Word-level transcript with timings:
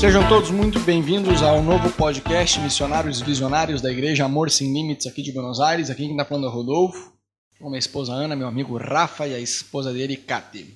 Sejam 0.00 0.26
todos 0.30 0.50
muito 0.50 0.80
bem-vindos 0.80 1.42
ao 1.42 1.62
novo 1.62 1.90
podcast 1.92 2.58
Missionários 2.58 3.20
Visionários 3.20 3.82
da 3.82 3.92
Igreja 3.92 4.24
Amor 4.24 4.50
Sem 4.50 4.72
Limites 4.72 5.06
aqui 5.06 5.20
de 5.20 5.30
Buenos 5.30 5.60
Aires. 5.60 5.90
Aqui 5.90 6.04
quem 6.04 6.12
está 6.12 6.24
falando 6.24 6.46
é 6.46 6.48
o 6.48 6.50
Rodolfo, 6.50 7.12
com 7.58 7.68
minha 7.68 7.78
esposa 7.78 8.14
Ana, 8.14 8.34
meu 8.34 8.48
amigo 8.48 8.78
Rafa 8.78 9.26
e 9.26 9.34
a 9.34 9.38
esposa 9.38 9.92
dele, 9.92 10.16
Kati. 10.16 10.74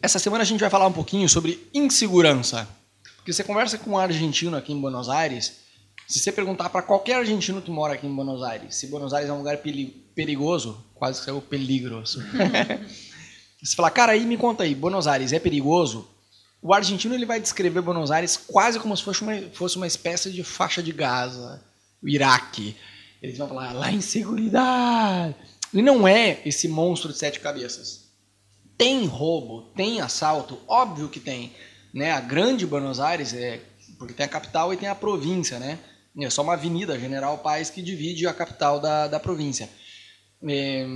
Essa 0.00 0.20
semana 0.20 0.42
a 0.42 0.46
gente 0.46 0.60
vai 0.60 0.70
falar 0.70 0.86
um 0.86 0.92
pouquinho 0.92 1.28
sobre 1.28 1.68
insegurança. 1.74 2.68
Porque 3.16 3.32
você 3.32 3.42
conversa 3.42 3.76
com 3.76 3.90
um 3.90 3.98
argentino 3.98 4.56
aqui 4.56 4.72
em 4.72 4.80
Buenos 4.80 5.08
Aires, 5.08 5.62
se 6.06 6.20
você 6.20 6.30
perguntar 6.30 6.68
para 6.68 6.82
qualquer 6.82 7.16
argentino 7.16 7.60
que 7.60 7.72
mora 7.72 7.94
aqui 7.94 8.06
em 8.06 8.14
Buenos 8.14 8.40
Aires, 8.40 8.76
se 8.76 8.86
Buenos 8.86 9.12
Aires 9.12 9.28
é 9.28 9.32
um 9.32 9.38
lugar 9.38 9.58
perigoso, 10.14 10.80
quase 10.94 11.18
que 11.18 11.24
saiu 11.24 11.42
peligroso. 11.42 12.22
você 13.60 13.74
fala, 13.74 13.90
cara, 13.90 14.12
aí 14.12 14.24
me 14.24 14.36
conta 14.36 14.62
aí, 14.62 14.76
Buenos 14.76 15.08
Aires 15.08 15.32
é 15.32 15.40
perigoso? 15.40 16.06
O 16.62 16.74
argentino 16.74 17.14
ele 17.14 17.24
vai 17.24 17.40
descrever 17.40 17.80
Buenos 17.80 18.10
Aires 18.10 18.36
quase 18.36 18.78
como 18.78 18.96
se 18.96 19.02
fosse 19.02 19.22
uma, 19.22 19.34
fosse 19.52 19.76
uma 19.76 19.86
espécie 19.86 20.30
de 20.30 20.44
faixa 20.44 20.82
de 20.82 20.92
Gaza, 20.92 21.62
o 22.02 22.08
Iraque. 22.08 22.76
Eles 23.22 23.38
vão 23.38 23.48
falar, 23.48 23.72
lá 23.72 23.90
inseguridade. 23.92 25.34
E 25.72 25.80
não 25.80 26.06
é 26.06 26.40
esse 26.44 26.68
monstro 26.68 27.12
de 27.12 27.18
sete 27.18 27.40
cabeças. 27.40 28.10
Tem 28.76 29.04
roubo, 29.06 29.72
tem 29.74 30.00
assalto, 30.00 30.58
óbvio 30.66 31.08
que 31.08 31.20
tem. 31.20 31.52
Né? 31.94 32.12
A 32.12 32.20
grande 32.20 32.66
Buenos 32.66 33.00
Aires 33.00 33.32
é 33.34 33.60
porque 33.98 34.14
tem 34.14 34.24
a 34.24 34.28
capital 34.28 34.72
e 34.72 34.76
tem 34.76 34.88
a 34.88 34.94
província, 34.94 35.58
né? 35.58 35.78
É 36.18 36.30
só 36.30 36.42
uma 36.42 36.54
avenida, 36.54 36.98
General 36.98 37.36
Paz, 37.38 37.70
que 37.70 37.82
divide 37.82 38.26
a 38.26 38.34
capital 38.34 38.80
da, 38.80 39.06
da 39.06 39.20
província. 39.20 39.68
É, 40.48 40.86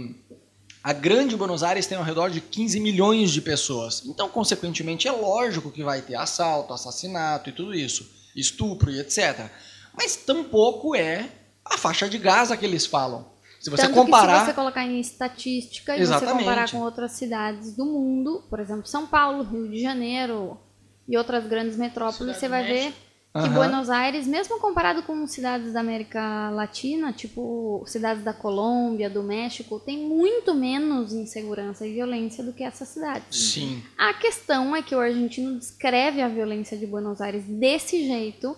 a 0.84 0.92
grande 0.92 1.34
Buenos 1.34 1.62
Aires 1.62 1.86
tem 1.86 1.96
ao 1.96 2.04
redor 2.04 2.28
de 2.28 2.42
15 2.42 2.78
milhões 2.78 3.30
de 3.30 3.40
pessoas. 3.40 4.02
Então, 4.04 4.28
consequentemente, 4.28 5.08
é 5.08 5.12
lógico 5.12 5.70
que 5.70 5.82
vai 5.82 6.02
ter 6.02 6.14
assalto, 6.14 6.74
assassinato 6.74 7.48
e 7.48 7.52
tudo 7.54 7.74
isso, 7.74 8.06
estupro 8.36 8.91
e 8.91 9.00
etc. 9.00 9.48
Mas 9.96 10.14
tampouco 10.14 10.94
é 10.94 11.26
a 11.64 11.78
faixa 11.78 12.06
de 12.06 12.18
Gaza 12.18 12.54
que 12.54 12.66
eles 12.66 12.84
falam. 12.84 13.32
Se 13.58 13.70
você 13.70 13.84
Tanto 13.84 13.94
comparar. 13.94 14.41
se 14.41 14.44
você 14.44 14.52
colocar 14.52 14.84
em 14.84 15.00
estatística 15.00 15.96
e 15.96 16.04
você 16.04 16.26
comparar 16.26 16.70
com 16.70 16.82
outras 16.82 17.12
cidades 17.12 17.74
do 17.74 17.86
mundo, 17.86 18.44
por 18.50 18.60
exemplo, 18.60 18.86
São 18.86 19.06
Paulo, 19.06 19.42
Rio 19.42 19.70
de 19.70 19.80
Janeiro 19.80 20.60
e 21.08 21.16
outras 21.16 21.46
grandes 21.46 21.78
metrópoles, 21.78 22.36
Cidade 22.36 22.41
você 22.41 22.46
vai 22.48 22.62
ver 22.62 22.94
que 23.34 23.48
uhum. 23.48 23.52
Buenos 23.52 23.90
Aires, 23.90 24.28
mesmo 24.28 24.60
comparado 24.60 25.02
com 25.02 25.27
cidades 25.27 25.72
da 25.72 25.80
América 25.80 26.50
Latina, 26.50 27.12
tipo 27.12 27.82
cidades 27.84 28.22
da 28.22 28.32
Colômbia, 28.32 29.10
do 29.10 29.24
México, 29.24 29.80
tem 29.80 29.98
muito 29.98 30.54
menos 30.54 31.12
insegurança 31.12 31.84
e 31.84 31.94
violência 31.94 32.44
do 32.44 32.52
que 32.52 32.62
essas 32.62 32.86
cidades. 32.91 33.36
Sim. 33.36 33.82
A 33.98 34.14
questão 34.14 34.76
é 34.76 34.82
que 34.82 34.94
o 34.94 35.00
argentino 35.00 35.58
descreve 35.58 36.22
a 36.22 36.28
violência 36.28 36.78
de 36.78 36.86
Buenos 36.86 37.20
Aires 37.20 37.42
desse 37.44 38.06
jeito, 38.06 38.56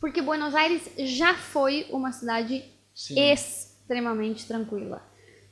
porque 0.00 0.22
Buenos 0.22 0.54
Aires 0.54 0.82
já 0.96 1.34
foi 1.34 1.88
uma 1.90 2.12
cidade 2.12 2.62
Sim. 2.94 3.18
extremamente 3.18 4.46
tranquila. 4.46 5.02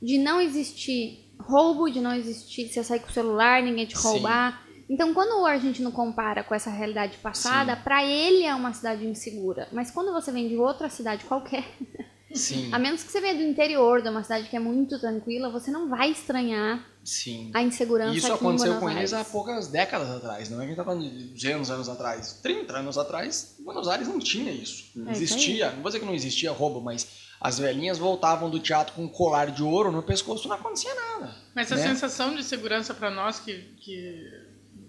De 0.01 0.17
não 0.17 0.39
existir 0.39 1.33
roubo, 1.37 1.89
de 1.89 1.99
não 1.99 2.15
existir 2.15 2.69
você 2.69 2.81
sair 2.81 3.01
com 3.01 3.09
o 3.09 3.13
celular, 3.13 3.61
ninguém 3.61 3.85
te 3.85 3.95
roubar. 3.95 4.53
Sim 4.53 4.62
então, 4.89 5.13
quando 5.13 5.41
o 5.41 5.45
argentino 5.45 5.91
compara 5.91 6.43
com 6.43 6.53
essa 6.53 6.69
realidade 6.69 7.17
passada, 7.17 7.75
para 7.75 8.03
ele 8.03 8.43
é 8.43 8.53
uma 8.53 8.73
cidade 8.73 9.05
insegura. 9.05 9.67
Mas 9.71 9.89
quando 9.89 10.11
você 10.11 10.31
vem 10.31 10.47
de 10.47 10.57
outra 10.57 10.89
cidade 10.89 11.23
qualquer, 11.25 11.65
Sim. 12.33 12.69
a 12.71 12.79
menos 12.79 13.03
que 13.03 13.11
você 13.11 13.21
venha 13.21 13.35
do 13.35 13.43
interior, 13.43 14.01
de 14.01 14.09
uma 14.09 14.23
cidade 14.23 14.49
que 14.49 14.55
é 14.55 14.59
muito 14.59 14.99
tranquila, 14.99 15.49
você 15.49 15.71
não 15.71 15.87
vai 15.87 16.11
estranhar 16.11 16.85
Sim. 17.03 17.51
a 17.53 17.61
insegurança 17.61 18.17
Isso 18.17 18.27
aqui 18.27 18.35
aconteceu 18.35 18.79
com 18.79 18.89
eles 18.89 19.13
há 19.13 19.23
poucas 19.23 19.67
décadas 19.67 20.09
atrás, 20.09 20.49
não 20.49 20.57
é 20.57 20.61
que 20.61 20.65
a 20.65 20.67
gente 20.67 20.79
está 20.79 20.83
falando 20.83 21.09
de 21.09 21.25
200 21.25 21.71
anos 21.71 21.89
atrás. 21.89 22.39
30 22.41 22.77
anos 22.77 22.97
atrás, 22.97 23.55
Buenos 23.59 23.87
Aires 23.87 24.07
não 24.07 24.19
tinha 24.19 24.51
isso. 24.51 24.91
Não 24.95 25.09
é 25.09 25.11
existia, 25.11 25.67
isso 25.67 25.75
não 25.75 25.83
vou 25.83 25.89
dizer 25.89 25.99
que 25.99 26.05
não 26.05 26.15
existia 26.15 26.51
roubo, 26.51 26.81
mas 26.81 27.07
as 27.39 27.59
velhinhas 27.59 27.97
voltavam 27.97 28.49
do 28.49 28.59
teatro 28.59 28.95
com 28.95 29.03
um 29.03 29.07
colar 29.07 29.51
de 29.51 29.61
ouro 29.61 29.91
no 29.91 30.01
pescoço, 30.01 30.47
não 30.47 30.55
acontecia 30.55 30.93
nada. 30.95 31.35
Mas 31.53 31.71
a 31.71 31.75
né? 31.75 31.87
sensação 31.87 32.35
de 32.35 32.43
segurança 32.43 32.93
para 32.93 33.11
nós 33.11 33.39
que, 33.39 33.53
que 33.81 34.42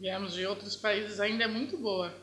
viemos 0.04 0.34
de 0.34 0.46
outros 0.46 0.76
países 0.76 1.18
ainda 1.18 1.44
é 1.44 1.48
muito 1.48 1.78
boa. 1.78 2.14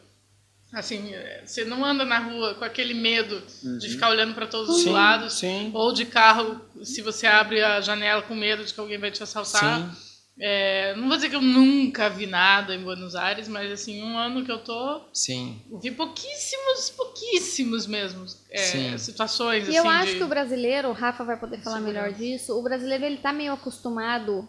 Assim, 0.72 1.12
você 1.44 1.66
não 1.66 1.84
anda 1.84 2.06
na 2.06 2.20
rua 2.20 2.54
com 2.54 2.64
aquele 2.64 2.94
medo 2.94 3.42
uhum. 3.64 3.80
de 3.80 3.90
ficar 3.90 4.10
olhando 4.10 4.36
para 4.36 4.46
todos 4.46 4.76
sim, 4.76 4.86
os 4.86 4.94
lados, 4.94 5.34
sim. 5.34 5.72
ou 5.74 5.92
de 5.92 6.06
carro, 6.06 6.62
se 6.84 7.02
você 7.02 7.26
abre 7.26 7.60
a 7.62 7.82
janela 7.82 8.22
com 8.22 8.36
medo 8.36 8.64
de 8.64 8.72
que 8.72 8.80
alguém 8.80 9.00
vai 9.00 9.10
te 9.10 9.24
assaltar. 9.24 9.94
É, 10.40 10.96
não 10.96 11.08
vou 11.08 11.18
dizer 11.18 11.30
que 11.30 11.36
eu 11.36 11.42
nunca 11.42 12.08
vi 12.08 12.28
nada 12.28 12.76
em 12.76 12.84
Buenos 12.84 13.16
Aires, 13.16 13.48
mas 13.48 13.72
assim, 13.72 14.02
um 14.04 14.18
ano 14.18 14.46
que 14.46 14.52
eu 14.52 14.60
tô, 14.60 15.02
sim. 15.12 15.60
vi 15.82 15.92
pouquíssimos, 15.92 16.90
pouquíssimos 16.92 17.88
mesmo 17.88 18.26
é, 18.52 18.98
situações. 18.98 19.68
E 19.68 19.76
assim, 19.76 19.78
eu 19.78 19.90
acho 19.90 20.12
de... 20.14 20.18
que 20.20 20.24
o 20.24 20.28
brasileiro, 20.28 20.90
o 20.90 20.94
Rafa 20.94 21.24
vai 21.24 21.38
poder 21.38 21.62
falar 21.64 21.82
melhor 21.82 22.14
disso, 22.14 22.58
o 22.58 22.62
brasileiro 22.62 23.06
ele 23.06 23.18
tá 23.18 23.34
meio 23.34 23.54
acostumado 23.54 24.48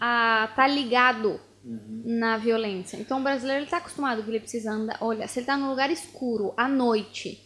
a 0.00 0.46
estar 0.50 0.56
tá 0.56 0.66
ligado 0.68 1.38
uhum. 1.64 2.02
na 2.04 2.36
violência. 2.36 2.96
Então 2.96 3.20
o 3.20 3.22
brasileiro 3.22 3.64
está 3.64 3.78
acostumado 3.78 4.22
que 4.22 4.30
ele 4.30 4.40
precisa 4.40 4.72
andar. 4.72 4.98
Olha, 5.00 5.26
se 5.26 5.38
ele 5.38 5.44
está 5.44 5.56
num 5.56 5.70
lugar 5.70 5.90
escuro, 5.90 6.52
à 6.56 6.68
noite. 6.68 7.38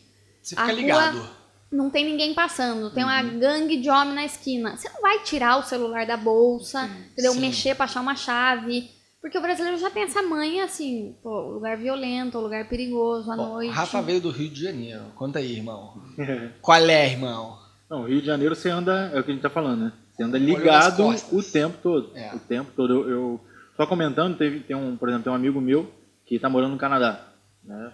Você 0.42 0.54
fica 0.54 0.72
ligado. 0.72 1.44
Não 1.70 1.90
tem 1.90 2.04
ninguém 2.04 2.34
passando, 2.34 2.90
tem 2.90 3.02
uhum. 3.02 3.10
uma 3.10 3.22
gangue 3.22 3.76
de 3.78 3.90
homem 3.90 4.14
na 4.14 4.24
esquina. 4.24 4.76
Você 4.76 4.88
não 4.90 5.00
vai 5.00 5.24
tirar 5.24 5.58
o 5.58 5.62
celular 5.62 6.06
da 6.06 6.16
bolsa, 6.16 6.86
Sim. 6.86 7.04
entendeu? 7.12 7.32
Sim. 7.32 7.40
Mexer 7.40 7.74
pra 7.74 7.86
achar 7.86 8.00
uma 8.00 8.14
chave. 8.14 8.88
Porque 9.20 9.38
o 9.38 9.40
brasileiro 9.40 9.78
já 9.78 9.90
tem 9.90 10.02
essa 10.02 10.22
manha, 10.22 10.64
assim, 10.64 11.16
pô, 11.22 11.52
lugar 11.52 11.78
violento, 11.78 12.38
lugar 12.38 12.68
perigoso 12.68 13.32
à 13.32 13.34
noite. 13.34 13.72
Rafa 13.72 14.02
veio 14.02 14.20
do 14.20 14.30
Rio 14.30 14.50
de 14.50 14.62
Janeiro. 14.62 15.04
Conta 15.16 15.38
aí, 15.38 15.56
irmão. 15.56 15.94
Qual 16.60 16.78
é, 16.78 17.10
irmão? 17.10 17.58
Não, 17.88 18.04
Rio 18.04 18.20
de 18.20 18.26
Janeiro 18.26 18.54
você 18.54 18.68
anda, 18.68 19.10
é 19.14 19.18
o 19.18 19.24
que 19.24 19.30
a 19.30 19.34
gente 19.34 19.42
tá 19.42 19.48
falando, 19.48 19.84
né? 19.84 19.92
Você 20.12 20.22
anda 20.22 20.38
ligado 20.38 21.04
o 21.32 21.42
tempo 21.42 21.78
todo. 21.82 22.10
É. 22.14 22.34
O 22.34 22.38
tempo 22.38 22.70
todo. 22.76 22.92
Eu, 22.92 23.10
eu, 23.10 23.40
só 23.76 23.86
comentando, 23.86 24.36
teve, 24.36 24.60
tem 24.60 24.76
um, 24.76 24.96
por 24.96 25.08
exemplo, 25.08 25.24
tem 25.24 25.32
um 25.32 25.36
amigo 25.36 25.60
meu 25.60 25.92
que 26.24 26.36
está 26.36 26.48
morando 26.48 26.72
no 26.72 26.78
Canadá, 26.78 27.28
né? 27.62 27.92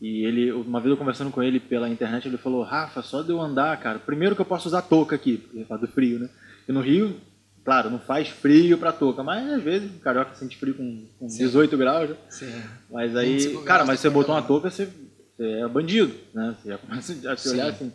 E 0.00 0.24
ele, 0.24 0.50
uma 0.50 0.80
vez 0.80 0.90
eu 0.90 0.96
conversando 0.96 1.30
com 1.30 1.42
ele 1.42 1.60
pela 1.60 1.88
internet, 1.88 2.26
ele 2.26 2.38
falou: 2.38 2.62
Rafa, 2.62 3.02
só 3.02 3.20
de 3.20 3.30
eu 3.30 3.40
andar, 3.40 3.78
cara, 3.78 3.98
primeiro 3.98 4.34
que 4.34 4.40
eu 4.40 4.46
posso 4.46 4.66
usar 4.66 4.82
touca 4.82 5.14
aqui, 5.14 5.36
porque 5.36 5.64
faz 5.64 5.80
do 5.80 5.86
frio, 5.86 6.18
né? 6.18 6.30
E 6.66 6.72
no 6.72 6.80
Rio, 6.80 7.20
claro, 7.62 7.90
não 7.90 7.98
faz 7.98 8.28
frio 8.28 8.78
pra 8.78 8.92
touca, 8.92 9.22
mas 9.22 9.46
às 9.52 9.62
vezes 9.62 9.94
o 9.94 9.98
carioca 9.98 10.34
sente 10.34 10.56
frio 10.56 10.74
com, 10.74 11.06
com 11.18 11.26
18 11.26 11.76
graus. 11.76 12.08
Já. 12.08 12.16
Sim. 12.30 12.62
Mas 12.90 13.14
aí, 13.14 13.58
cara, 13.64 13.84
mas 13.84 14.00
você 14.00 14.08
botou 14.08 14.34
uma 14.34 14.42
touca, 14.42 14.70
você, 14.70 14.88
você 15.36 15.60
é 15.60 15.68
bandido, 15.68 16.14
né? 16.32 16.56
Você 16.62 16.68
já 16.70 16.78
começa 16.78 17.30
a 17.30 17.36
se 17.36 17.48
olhar 17.50 17.68
assim. 17.68 17.92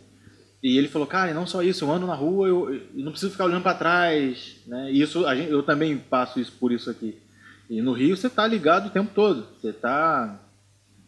E 0.62 0.78
ele 0.78 0.88
falou, 0.88 1.06
cara, 1.06 1.30
e 1.30 1.34
não 1.34 1.46
só 1.46 1.62
isso, 1.62 1.84
eu 1.84 1.92
ando 1.92 2.06
na 2.06 2.14
rua, 2.14 2.48
eu, 2.48 2.74
eu 2.74 2.82
não 2.94 3.12
preciso 3.12 3.32
ficar 3.32 3.44
olhando 3.44 3.62
para 3.62 3.76
trás, 3.76 4.56
né? 4.66 4.90
E 4.90 5.00
isso, 5.00 5.22
gente, 5.34 5.50
eu 5.50 5.62
também 5.62 5.96
passo 5.96 6.40
isso 6.40 6.52
por 6.52 6.72
isso 6.72 6.90
aqui. 6.90 7.16
E 7.68 7.82
no 7.82 7.92
Rio 7.92 8.16
você 8.16 8.30
tá 8.30 8.46
ligado 8.46 8.86
o 8.86 8.90
tempo 8.90 9.10
todo, 9.14 9.46
você 9.60 9.72
tá, 9.72 10.38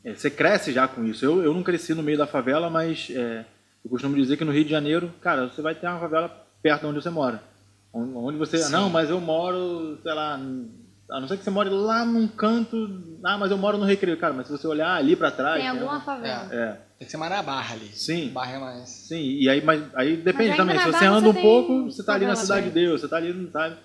é, 0.05 0.15
você 0.15 0.31
cresce 0.31 0.73
já 0.73 0.87
com 0.87 1.05
isso. 1.05 1.25
Eu, 1.25 1.43
eu 1.43 1.55
não 1.55 1.63
cresci 1.63 1.95
no 1.95 2.03
meio 2.03 2.19
da 2.19 2.27
favela, 2.27 2.69
mas 2.69 3.09
é, 3.11 3.45
eu 3.85 3.91
costumo 3.91 4.17
dizer 4.17 4.37
que 4.37 4.45
no 4.45 4.53
Rio 4.53 4.65
de 4.65 4.71
Janeiro, 4.71 5.13
cara, 5.21 5.49
você 5.49 5.63
vai 5.63 5.75
ter 5.75 5.87
uma 5.87 6.01
favela 6.01 6.47
perto 6.63 6.81
de 6.83 6.87
onde 6.87 7.03
você 7.03 7.11
mora. 7.11 7.43
Onde 7.93 8.37
você, 8.37 8.59
Sim. 8.59 8.73
não, 8.73 8.91
mas 8.91 9.09
eu 9.09 9.21
moro, 9.21 9.99
sei 10.03 10.13
lá, 10.13 10.35
a 11.11 11.21
não 11.21 11.27
ser 11.27 11.39
que 11.39 11.45
você 11.45 11.51
more 11.51 11.71
lá 11.71 12.05
num 12.05 12.29
canto, 12.29 13.03
ah, 13.25 13.39
mas 13.39 13.51
eu 13.51 13.57
moro 13.57 13.79
no 13.79 13.85
Recreio, 13.85 14.19
cara, 14.19 14.35
mas 14.35 14.47
se 14.47 14.53
você 14.53 14.67
olhar 14.67 14.95
ali 14.95 15.17
para 15.17 15.31
trás, 15.31 15.59
tem 15.59 15.69
alguma 15.69 16.01
favela. 16.01 16.49
É. 16.53 16.57
é. 16.57 16.88
Tem 16.99 17.07
que 17.07 17.11
ser 17.13 17.17
mais 17.17 17.31
na 17.31 17.43
barra 17.43 17.75
ali. 17.75 17.91
Sim. 17.95 18.31
Barra 18.31 18.53
é 18.53 18.59
mais. 18.59 18.89
Sim, 18.89 19.21
e 19.21 19.49
aí, 19.49 19.65
mas 19.65 19.83
aí 19.95 20.17
depende 20.17 20.49
mas 20.49 20.57
também. 20.57 20.79
Se 20.81 20.87
você 20.87 21.05
anda 21.05 21.29
um 21.29 21.35
pouco, 21.35 21.85
você 21.85 22.03
tá 22.03 22.15
ali 22.15 22.27
na 22.27 22.35
Cidade 22.35 22.67
de 22.67 22.73
Deus, 22.73 23.01
você 23.01 23.09
tá 23.09 23.17
ali, 23.17 23.49
sabe? 23.53 23.77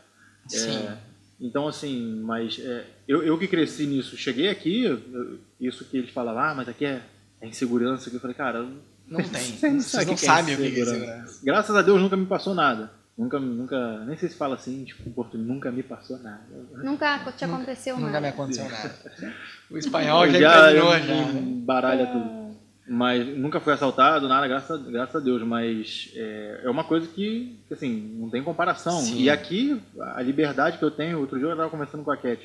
Sim. 0.47 0.77
É, 0.77 0.97
então, 1.39 1.67
assim, 1.67 2.21
mas 2.23 2.59
é, 2.59 2.85
eu, 3.07 3.21
eu 3.21 3.37
que 3.37 3.47
cresci 3.47 3.85
nisso, 3.85 4.17
cheguei 4.17 4.49
aqui, 4.49 4.85
eu, 4.85 5.39
isso 5.59 5.85
que 5.85 5.97
eles 5.97 6.09
falavam, 6.09 6.41
ah, 6.41 6.55
mas 6.55 6.67
aqui 6.67 6.85
é, 6.85 7.03
é 7.39 7.47
insegurança, 7.47 8.09
que 8.09 8.15
eu 8.15 8.19
falei, 8.19 8.35
cara, 8.35 8.65
não 9.07 9.21
tem. 9.21 9.41
Vocês 9.57 9.73
não 10.07 10.17
sabem 10.17 10.55
o 10.55 10.57
que 10.57 10.65
é 10.65 10.69
insegurança. 10.69 11.39
Graças 11.43 11.75
a 11.75 11.81
Deus 11.83 12.01
nunca 12.01 12.17
me 12.17 12.25
passou 12.25 12.55
nada. 12.55 12.91
Nunca, 13.15 13.39
nunca, 13.39 13.99
nem 14.05 14.17
sei 14.17 14.27
se 14.27 14.35
fala 14.35 14.55
assim, 14.55 14.85
tipo, 14.85 15.07
em 15.07 15.11
português, 15.11 15.47
nunca 15.47 15.71
me 15.71 15.83
passou 15.83 16.17
nada. 16.17 16.41
Nunca 16.83 17.19
te 17.37 17.45
aconteceu 17.45 17.95
nunca, 17.95 18.11
nada. 18.11 18.21
Nunca 18.21 18.21
me 18.21 18.27
aconteceu 18.27 18.69
nada. 18.69 19.33
O 19.69 19.77
espanhol 19.77 20.27
já, 20.29 20.39
já 20.39 20.99
já. 20.99 21.25
Baralha 21.63 22.07
tudo. 22.07 22.42
Mas 22.87 23.25
nunca 23.37 23.61
fui 23.61 23.71
assaltado, 23.71 24.27
nada, 24.27 24.47
graças, 24.47 24.81
graças 24.81 25.15
a 25.15 25.19
Deus. 25.19 25.41
Mas 25.41 26.11
é, 26.15 26.61
é 26.63 26.69
uma 26.69 26.83
coisa 26.83 27.07
que, 27.07 27.57
que, 27.67 27.73
assim, 27.73 28.17
não 28.19 28.29
tem 28.29 28.43
comparação. 28.43 28.99
Sim. 28.99 29.21
E 29.21 29.29
aqui, 29.29 29.81
a 29.99 30.21
liberdade 30.21 30.77
que 30.77 30.83
eu 30.83 30.91
tenho, 30.91 31.19
outro 31.19 31.37
dia 31.37 31.47
eu 31.47 31.51
estava 31.51 31.69
conversando 31.69 32.03
com 32.03 32.11
a 32.11 32.17
Cat. 32.17 32.41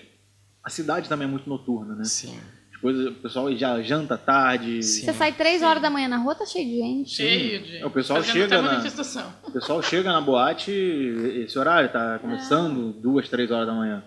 A 0.63 0.71
cidade 0.71 1.09
também 1.09 1.27
é 1.27 1.31
muito 1.31 1.49
noturna, 1.49 1.95
né? 1.95 2.05
Sim. 2.05 2.39
Coisas, 2.81 3.07
o 3.09 3.15
pessoal 3.15 3.53
já 3.57 3.83
janta 3.83 4.17
tarde. 4.17 4.81
Sim. 4.85 5.07
Você 5.07 5.13
sai 5.13 5.33
três 5.33 5.63
horas 5.63 5.83
da 5.83 5.91
manhã 5.91 6.07
na 6.07 6.19
rua, 6.19 6.37
tá 6.37 6.47
cheio 6.47 6.65
de 6.65 6.77
gente. 6.77 7.11
Cheio 7.11 7.61
de 7.61 7.73
gente. 7.73 7.85
O 7.85 7.91
pessoal 7.91 8.23
chega 8.23 8.63
na, 8.63 8.79
o 9.43 9.51
pessoal 9.51 9.83
chega 9.83 10.13
na 10.13 10.21
boate 10.21 10.71
esse 10.71 11.59
horário, 11.59 11.91
tá 11.91 12.21
começando 12.21 12.95
é. 12.97 13.01
duas, 13.03 13.29
três 13.29 13.51
horas 13.51 13.67
da 13.67 13.75
manhã. 13.75 14.05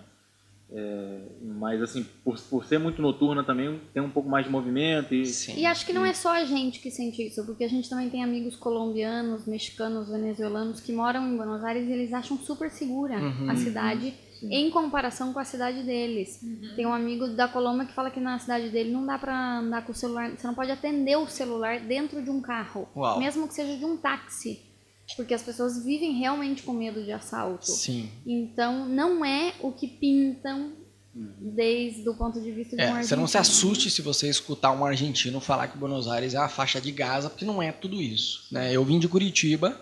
É, 0.74 1.20
mas 1.42 1.82
assim, 1.82 2.06
por, 2.24 2.40
por 2.40 2.64
ser 2.64 2.78
muito 2.78 3.02
noturna 3.02 3.44
também 3.44 3.78
tem 3.92 4.02
um 4.02 4.10
pouco 4.10 4.28
mais 4.28 4.46
de 4.46 4.50
movimento. 4.50 5.14
E, 5.14 5.26
Sim. 5.26 5.58
e 5.58 5.66
acho 5.66 5.84
que 5.84 5.92
não 5.92 6.04
é 6.04 6.14
só 6.14 6.30
a 6.30 6.44
gente 6.44 6.80
que 6.80 6.90
sente 6.90 7.26
isso, 7.26 7.44
porque 7.44 7.64
a 7.64 7.68
gente 7.68 7.88
também 7.90 8.08
tem 8.08 8.24
amigos 8.24 8.56
colombianos, 8.56 9.46
mexicanos, 9.46 10.08
venezuelanos 10.08 10.80
que 10.80 10.92
moram 10.92 11.28
em 11.28 11.36
Buenos 11.36 11.62
Aires 11.62 11.86
e 11.88 11.92
eles 11.92 12.12
acham 12.12 12.38
super 12.38 12.70
segura 12.70 13.18
uhum. 13.18 13.50
a 13.50 13.56
cidade 13.56 14.14
Sim. 14.40 14.52
em 14.52 14.70
comparação 14.70 15.32
com 15.32 15.38
a 15.38 15.44
cidade 15.44 15.82
deles. 15.82 16.40
Uhum. 16.42 16.74
Tem 16.74 16.86
um 16.86 16.92
amigo 16.92 17.28
da 17.28 17.46
Colômbia 17.46 17.86
que 17.86 17.92
fala 17.92 18.10
que 18.10 18.20
na 18.20 18.38
cidade 18.38 18.70
dele 18.70 18.90
não 18.90 19.04
dá 19.04 19.18
pra 19.18 19.58
andar 19.58 19.84
com 19.84 19.92
o 19.92 19.94
celular, 19.94 20.30
você 20.30 20.46
não 20.46 20.54
pode 20.54 20.70
atender 20.70 21.16
o 21.16 21.28
celular 21.28 21.80
dentro 21.80 22.22
de 22.22 22.30
um 22.30 22.40
carro, 22.40 22.88
Uau. 22.96 23.18
mesmo 23.18 23.46
que 23.46 23.54
seja 23.54 23.76
de 23.76 23.84
um 23.84 23.96
táxi. 23.96 24.71
Porque 25.16 25.34
as 25.34 25.42
pessoas 25.42 25.84
vivem 25.84 26.18
realmente 26.18 26.62
com 26.62 26.72
medo 26.72 27.02
de 27.02 27.12
assalto. 27.12 27.66
Sim. 27.66 28.08
Então, 28.26 28.88
não 28.88 29.24
é 29.24 29.54
o 29.60 29.72
que 29.72 29.86
pintam 29.86 30.72
desde 31.14 32.08
o 32.08 32.14
ponto 32.14 32.40
de 32.40 32.50
vista 32.50 32.74
de 32.74 32.82
é, 32.82 32.86
um 32.86 32.94
argentino. 32.94 33.08
Você 33.08 33.16
não 33.16 33.26
se 33.26 33.38
assuste 33.38 33.90
se 33.90 34.00
você 34.00 34.28
escutar 34.28 34.72
um 34.72 34.84
argentino 34.84 35.40
falar 35.40 35.68
que 35.68 35.76
Buenos 35.76 36.08
Aires 36.08 36.34
é 36.34 36.38
a 36.38 36.48
faixa 36.48 36.80
de 36.80 36.90
Gaza, 36.90 37.28
porque 37.28 37.44
não 37.44 37.62
é 37.62 37.70
tudo 37.70 38.00
isso. 38.00 38.46
Né? 38.50 38.74
Eu 38.74 38.84
vim 38.84 38.98
de 38.98 39.08
Curitiba, 39.08 39.78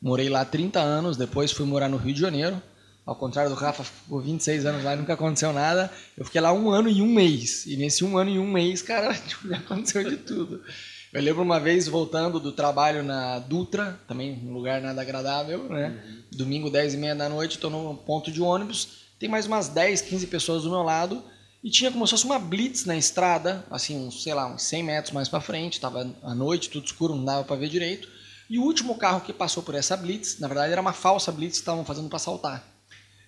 morei 0.00 0.28
lá 0.28 0.44
30 0.44 0.78
anos, 0.78 1.16
depois 1.16 1.50
fui 1.50 1.66
morar 1.66 1.88
no 1.88 1.96
Rio 1.96 2.14
de 2.14 2.20
Janeiro. 2.20 2.62
Ao 3.04 3.16
contrário 3.16 3.50
do 3.50 3.56
Rafa, 3.56 3.82
ficou 3.82 4.20
26 4.20 4.66
anos 4.66 4.84
lá 4.84 4.94
e 4.94 4.98
nunca 4.98 5.14
aconteceu 5.14 5.52
nada. 5.52 5.90
Eu 6.16 6.24
fiquei 6.24 6.40
lá 6.40 6.52
um 6.52 6.70
ano 6.70 6.88
e 6.88 7.02
um 7.02 7.12
mês. 7.12 7.66
E 7.66 7.76
nesse 7.76 8.04
um 8.04 8.16
ano 8.16 8.30
e 8.30 8.38
um 8.38 8.48
mês, 8.48 8.82
cara, 8.82 9.12
tipo, 9.26 9.52
aconteceu 9.52 10.08
de 10.08 10.18
tudo. 10.18 10.62
Eu 11.12 11.20
lembro 11.20 11.42
uma 11.42 11.58
vez 11.58 11.88
voltando 11.88 12.38
do 12.38 12.52
trabalho 12.52 13.02
na 13.02 13.40
Dutra, 13.40 14.00
também 14.06 14.40
um 14.44 14.52
lugar 14.52 14.80
nada 14.80 15.02
agradável, 15.02 15.68
né? 15.68 15.88
Uhum. 15.88 16.22
Domingo, 16.30 16.70
10 16.70 16.94
e 16.94 16.96
meia 16.98 17.16
da 17.16 17.28
noite, 17.28 17.56
estou 17.56 17.68
no 17.68 17.96
ponto 17.96 18.30
de 18.30 18.40
ônibus, 18.40 19.00
tem 19.18 19.28
mais 19.28 19.44
umas 19.44 19.68
10, 19.68 20.02
15 20.02 20.26
pessoas 20.28 20.62
do 20.62 20.70
meu 20.70 20.82
lado, 20.82 21.20
e 21.64 21.68
tinha 21.68 21.90
como 21.90 22.06
se 22.06 22.12
fosse 22.12 22.24
uma 22.24 22.38
blitz 22.38 22.84
na 22.84 22.96
estrada, 22.96 23.66
assim, 23.70 24.06
uns, 24.06 24.22
sei 24.22 24.32
lá, 24.32 24.46
uns 24.46 24.62
100 24.62 24.82
metros 24.84 25.12
mais 25.12 25.28
para 25.28 25.40
frente, 25.40 25.74
estava 25.74 26.08
à 26.22 26.34
noite, 26.34 26.70
tudo 26.70 26.86
escuro, 26.86 27.16
não 27.16 27.24
dava 27.24 27.42
para 27.42 27.56
ver 27.56 27.68
direito. 27.68 28.08
E 28.48 28.58
o 28.58 28.62
último 28.62 28.94
carro 28.96 29.20
que 29.20 29.32
passou 29.32 29.64
por 29.64 29.74
essa 29.74 29.96
blitz, 29.96 30.38
na 30.38 30.46
verdade 30.46 30.72
era 30.72 30.80
uma 30.80 30.92
falsa 30.92 31.32
blitz 31.32 31.56
que 31.56 31.62
estavam 31.62 31.84
fazendo 31.84 32.08
para 32.08 32.16
assaltar. 32.16 32.64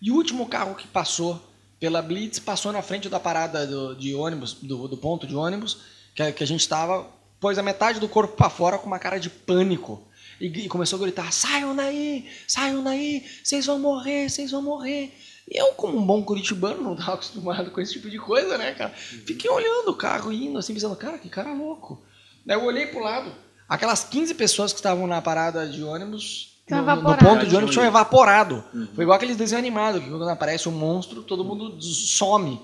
E 0.00 0.11
o 0.11 0.14
último 0.14 0.46
carro 0.46 0.76
que 0.76 0.87
passou 0.87 1.40
pela 1.81 2.00
blitz 2.00 2.38
passou 2.38 2.73
na 2.73 2.81
frente 2.81 3.08
da 3.08 3.19
parada 3.19 3.67
do, 3.67 3.94
de 3.96 4.14
ônibus, 4.14 4.55
do, 4.55 4.87
do 4.87 4.96
ponto 4.96 5.26
de 5.26 5.35
ônibus, 5.35 5.78
que, 6.14 6.32
que 6.32 6.44
a 6.44 6.46
gente 6.46 6.61
estava 6.61 7.06
pôs 7.42 7.58
a 7.58 7.62
metade 7.62 7.98
do 7.98 8.08
corpo 8.08 8.36
para 8.36 8.48
fora 8.48 8.78
com 8.78 8.86
uma 8.86 9.00
cara 9.00 9.18
de 9.18 9.28
pânico. 9.28 10.00
E, 10.40 10.46
e, 10.46 10.68
começou 10.68 10.96
a 10.96 11.02
gritar: 11.02 11.32
saiam 11.32 11.74
daí, 11.74 12.30
saiam 12.46 12.82
daí, 12.82 13.26
vocês 13.42 13.66
vão 13.66 13.80
morrer, 13.80 14.30
vocês 14.30 14.52
vão 14.52 14.62
morrer. 14.62 15.12
E 15.50 15.60
eu, 15.60 15.72
como 15.74 15.98
um 15.98 16.06
bom 16.06 16.22
curitibano, 16.22 16.80
não 16.80 16.92
estava 16.92 17.14
acostumado 17.14 17.72
com 17.72 17.80
esse 17.80 17.94
tipo 17.94 18.08
de 18.08 18.18
coisa, 18.18 18.56
né, 18.56 18.72
cara? 18.72 18.90
Fiquei 18.90 19.50
olhando 19.50 19.90
o 19.90 19.96
carro 19.96 20.32
indo, 20.32 20.56
assim, 20.56 20.72
pensando: 20.72 20.94
cara, 20.94 21.18
que 21.18 21.28
cara 21.28 21.52
louco. 21.52 22.00
Daí 22.46 22.56
eu 22.56 22.64
olhei 22.64 22.86
pro 22.86 23.02
lado, 23.02 23.32
aquelas 23.68 24.04
15 24.04 24.34
pessoas 24.34 24.72
que 24.72 24.78
estavam 24.78 25.06
na 25.06 25.20
parada 25.20 25.66
de 25.66 25.82
ônibus. 25.82 26.52
No, 26.70 26.80
no, 26.80 27.16
ponto 27.18 27.44
de 27.44 27.54
ônibus 27.54 27.74
tinham 27.74 27.86
evaporado. 27.86 28.64
Uhum. 28.72 28.88
Foi 28.94 29.02
igual 29.02 29.16
aqueles 29.16 29.36
desenhos 29.36 29.58
animados, 29.58 30.02
que 30.02 30.08
quando 30.08 30.28
aparece 30.28 30.68
um 30.68 30.72
monstro, 30.72 31.22
todo 31.22 31.44
mundo 31.44 31.76
some 31.82 32.58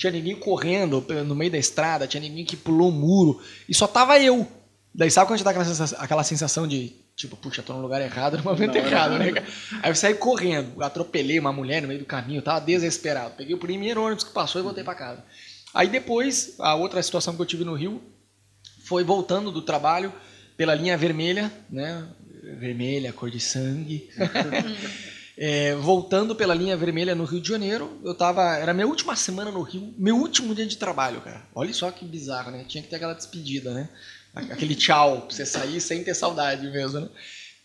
tinha 0.00 0.10
ninguém 0.10 0.34
correndo 0.34 1.04
no 1.26 1.34
meio 1.34 1.52
da 1.52 1.58
estrada, 1.58 2.06
tinha 2.06 2.22
ninguém 2.22 2.42
que 2.42 2.56
pulou 2.56 2.88
o 2.88 2.92
muro, 2.92 3.38
e 3.68 3.74
só 3.74 3.86
tava 3.86 4.18
eu. 4.18 4.50
Daí 4.94 5.10
sabe 5.10 5.26
quando 5.26 5.34
a 5.34 5.36
gente 5.36 5.44
dá 5.44 5.50
aquela 5.50 5.66
sensação, 5.66 5.98
aquela 6.00 6.24
sensação 6.24 6.66
de, 6.66 6.94
tipo, 7.14 7.36
puxa, 7.36 7.62
tô 7.62 7.74
no 7.74 7.82
lugar 7.82 8.00
errado, 8.00 8.38
no 8.38 8.44
momento 8.44 8.72
não, 8.72 8.80
errado, 8.80 9.18
né, 9.18 9.30
cara? 9.30 9.46
Aí 9.82 9.90
eu 9.90 9.94
saí 9.94 10.14
correndo, 10.14 10.82
atropelei 10.82 11.38
uma 11.38 11.52
mulher 11.52 11.82
no 11.82 11.88
meio 11.88 12.00
do 12.00 12.06
caminho, 12.06 12.40
tava 12.40 12.64
desesperado. 12.64 13.34
Peguei 13.36 13.54
o 13.54 13.58
primeiro 13.58 14.02
ônibus 14.02 14.24
que 14.24 14.32
passou 14.32 14.58
e 14.62 14.64
voltei 14.64 14.82
para 14.82 14.94
casa. 14.94 15.22
Aí 15.74 15.86
depois, 15.86 16.54
a 16.58 16.74
outra 16.74 17.02
situação 17.02 17.36
que 17.36 17.42
eu 17.42 17.46
tive 17.46 17.62
no 17.62 17.74
Rio 17.74 18.02
foi 18.86 19.04
voltando 19.04 19.52
do 19.52 19.60
trabalho 19.60 20.10
pela 20.56 20.74
linha 20.74 20.96
vermelha, 20.96 21.52
né? 21.68 22.08
Vermelha, 22.58 23.12
cor 23.12 23.30
de 23.30 23.38
sangue. 23.38 24.08
É, 25.42 25.74
voltando 25.76 26.36
pela 26.36 26.54
linha 26.54 26.76
vermelha 26.76 27.14
no 27.14 27.24
Rio 27.24 27.40
de 27.40 27.48
Janeiro, 27.48 27.98
eu 28.04 28.14
tava. 28.14 28.58
Era 28.58 28.74
minha 28.74 28.86
última 28.86 29.16
semana 29.16 29.50
no 29.50 29.62
Rio, 29.62 29.94
meu 29.96 30.16
último 30.16 30.54
dia 30.54 30.66
de 30.66 30.76
trabalho, 30.76 31.22
cara. 31.22 31.48
Olha 31.54 31.72
só 31.72 31.90
que 31.90 32.04
bizarro, 32.04 32.50
né? 32.50 32.62
Tinha 32.68 32.82
que 32.82 32.90
ter 32.90 32.96
aquela 32.96 33.14
despedida, 33.14 33.72
né? 33.72 33.88
Aquele 34.34 34.74
tchau, 34.74 35.22
pra 35.22 35.34
você 35.34 35.46
sair 35.46 35.80
sem 35.80 36.04
ter 36.04 36.12
saudade 36.12 36.68
mesmo, 36.70 37.00
né? 37.00 37.08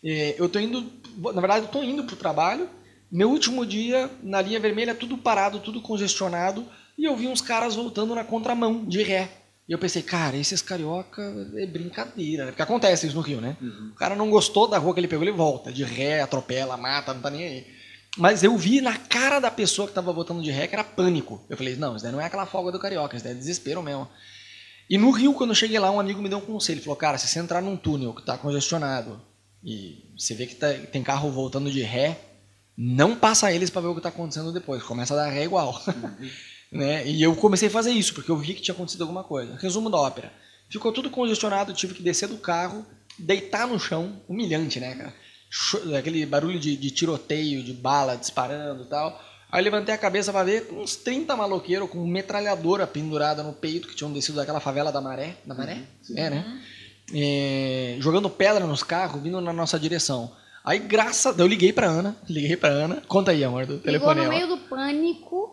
É, 0.02 0.36
eu 0.38 0.48
tô 0.48 0.58
indo. 0.58 0.90
Na 1.18 1.40
verdade, 1.42 1.66
eu 1.66 1.70
tô 1.70 1.82
indo 1.82 2.04
pro 2.04 2.16
trabalho. 2.16 2.66
Meu 3.12 3.28
último 3.30 3.66
dia, 3.66 4.10
na 4.22 4.40
linha 4.40 4.58
vermelha, 4.58 4.94
tudo 4.94 5.18
parado, 5.18 5.60
tudo 5.60 5.82
congestionado. 5.82 6.66
E 6.96 7.04
eu 7.04 7.14
vi 7.14 7.28
uns 7.28 7.42
caras 7.42 7.74
voltando 7.74 8.14
na 8.14 8.24
contramão, 8.24 8.86
de 8.86 9.02
ré. 9.02 9.30
E 9.68 9.72
eu 9.72 9.78
pensei, 9.78 10.00
cara, 10.02 10.36
esses 10.36 10.62
carioca 10.62 11.22
é 11.56 11.66
brincadeira, 11.66 12.44
né? 12.44 12.50
Porque 12.52 12.62
acontece 12.62 13.06
isso 13.06 13.16
no 13.16 13.22
Rio, 13.22 13.40
né? 13.40 13.56
Uhum. 13.60 13.90
O 13.92 13.96
cara 13.96 14.14
não 14.14 14.30
gostou 14.30 14.68
da 14.68 14.78
rua 14.78 14.94
que 14.94 15.00
ele 15.00 15.08
pegou, 15.08 15.24
ele 15.24 15.36
volta, 15.36 15.72
de 15.72 15.82
ré, 15.82 16.20
atropela, 16.20 16.76
mata, 16.76 17.12
não 17.12 17.20
tá 17.20 17.30
nem 17.30 17.44
aí. 17.44 17.66
Mas 18.16 18.44
eu 18.44 18.56
vi 18.56 18.80
na 18.80 18.96
cara 18.96 19.40
da 19.40 19.50
pessoa 19.50 19.88
que 19.88 19.94
tava 19.94 20.12
botando 20.12 20.42
de 20.42 20.50
ré 20.50 20.66
que 20.66 20.74
era 20.74 20.84
pânico. 20.84 21.44
Eu 21.50 21.56
falei, 21.56 21.76
não, 21.76 21.96
isso 21.96 22.04
daí 22.04 22.12
não 22.12 22.20
é 22.20 22.26
aquela 22.26 22.46
folga 22.46 22.70
do 22.70 22.78
carioca, 22.78 23.16
isso 23.16 23.24
daí 23.24 23.34
é 23.34 23.36
desespero 23.36 23.82
mesmo. 23.82 24.08
E 24.88 24.96
no 24.96 25.10
Rio, 25.10 25.34
quando 25.34 25.50
eu 25.50 25.56
cheguei 25.56 25.78
lá, 25.78 25.90
um 25.90 25.98
amigo 25.98 26.22
me 26.22 26.28
deu 26.28 26.38
um 26.38 26.42
conselho. 26.42 26.78
Ele 26.78 26.84
falou, 26.84 26.96
cara, 26.96 27.18
se 27.18 27.26
você 27.26 27.40
entrar 27.40 27.60
num 27.60 27.76
túnel 27.76 28.14
que 28.14 28.22
tá 28.22 28.38
congestionado 28.38 29.20
e 29.62 30.12
você 30.16 30.34
vê 30.34 30.46
que 30.46 30.54
tá, 30.54 30.72
tem 30.92 31.02
carro 31.02 31.30
voltando 31.30 31.70
de 31.70 31.82
ré, 31.82 32.18
não 32.76 33.16
passa 33.16 33.52
eles 33.52 33.68
para 33.68 33.82
ver 33.82 33.88
o 33.88 33.94
que 33.96 34.00
tá 34.00 34.10
acontecendo 34.10 34.52
depois. 34.52 34.82
Começa 34.82 35.12
a 35.12 35.16
dar 35.16 35.28
ré 35.28 35.44
igual. 35.44 35.82
Uhum. 35.88 36.30
Né? 36.70 37.06
E 37.06 37.22
eu 37.22 37.34
comecei 37.36 37.68
a 37.68 37.70
fazer 37.70 37.92
isso, 37.92 38.14
porque 38.14 38.30
eu 38.30 38.36
vi 38.36 38.54
que 38.54 38.62
tinha 38.62 38.74
acontecido 38.74 39.02
alguma 39.02 39.24
coisa. 39.24 39.56
Resumo 39.56 39.90
da 39.90 39.98
ópera. 39.98 40.32
Ficou 40.68 40.92
tudo 40.92 41.10
congestionado, 41.10 41.72
tive 41.72 41.94
que 41.94 42.02
descer 42.02 42.28
do 42.28 42.38
carro, 42.38 42.84
deitar 43.18 43.66
no 43.68 43.78
chão, 43.78 44.20
humilhante, 44.28 44.80
né, 44.80 44.94
cara? 44.94 45.14
Aquele 45.96 46.26
barulho 46.26 46.58
de, 46.58 46.76
de 46.76 46.90
tiroteio, 46.90 47.62
de 47.62 47.72
bala 47.72 48.16
disparando 48.16 48.82
e 48.82 48.86
tal. 48.86 49.22
Aí 49.50 49.62
levantei 49.62 49.94
a 49.94 49.98
cabeça 49.98 50.32
para 50.32 50.44
ver 50.44 50.68
uns 50.72 50.96
30 50.96 51.36
maloqueiros 51.36 51.88
com 51.88 52.04
metralhadora 52.04 52.86
pendurada 52.86 53.44
no 53.44 53.52
peito, 53.52 53.86
que 53.86 53.94
tinham 53.94 54.12
descido 54.12 54.36
daquela 54.36 54.58
favela 54.58 54.90
da 54.90 55.00
Maré. 55.00 55.36
Da 55.46 55.54
Maré? 55.54 55.74
Uhum, 56.10 56.16
é, 56.16 56.30
né? 56.30 56.62
É, 57.14 57.96
jogando 58.00 58.28
pedra 58.28 58.66
nos 58.66 58.82
carros, 58.82 59.22
vindo 59.22 59.40
na 59.40 59.52
nossa 59.52 59.78
direção. 59.78 60.32
Aí, 60.64 60.80
graças 60.80 61.38
eu 61.38 61.46
liguei 61.46 61.72
pra 61.72 61.86
Ana. 61.86 62.16
Liguei 62.28 62.56
pra 62.56 62.70
Ana. 62.70 63.02
Conta 63.06 63.30
aí, 63.30 63.44
amor, 63.44 63.66
do 63.66 63.78
telefone. 63.78 64.20
Ligou 64.20 64.24
no 64.24 64.36
meio 64.36 64.48
do 64.48 64.58
pânico 64.68 65.45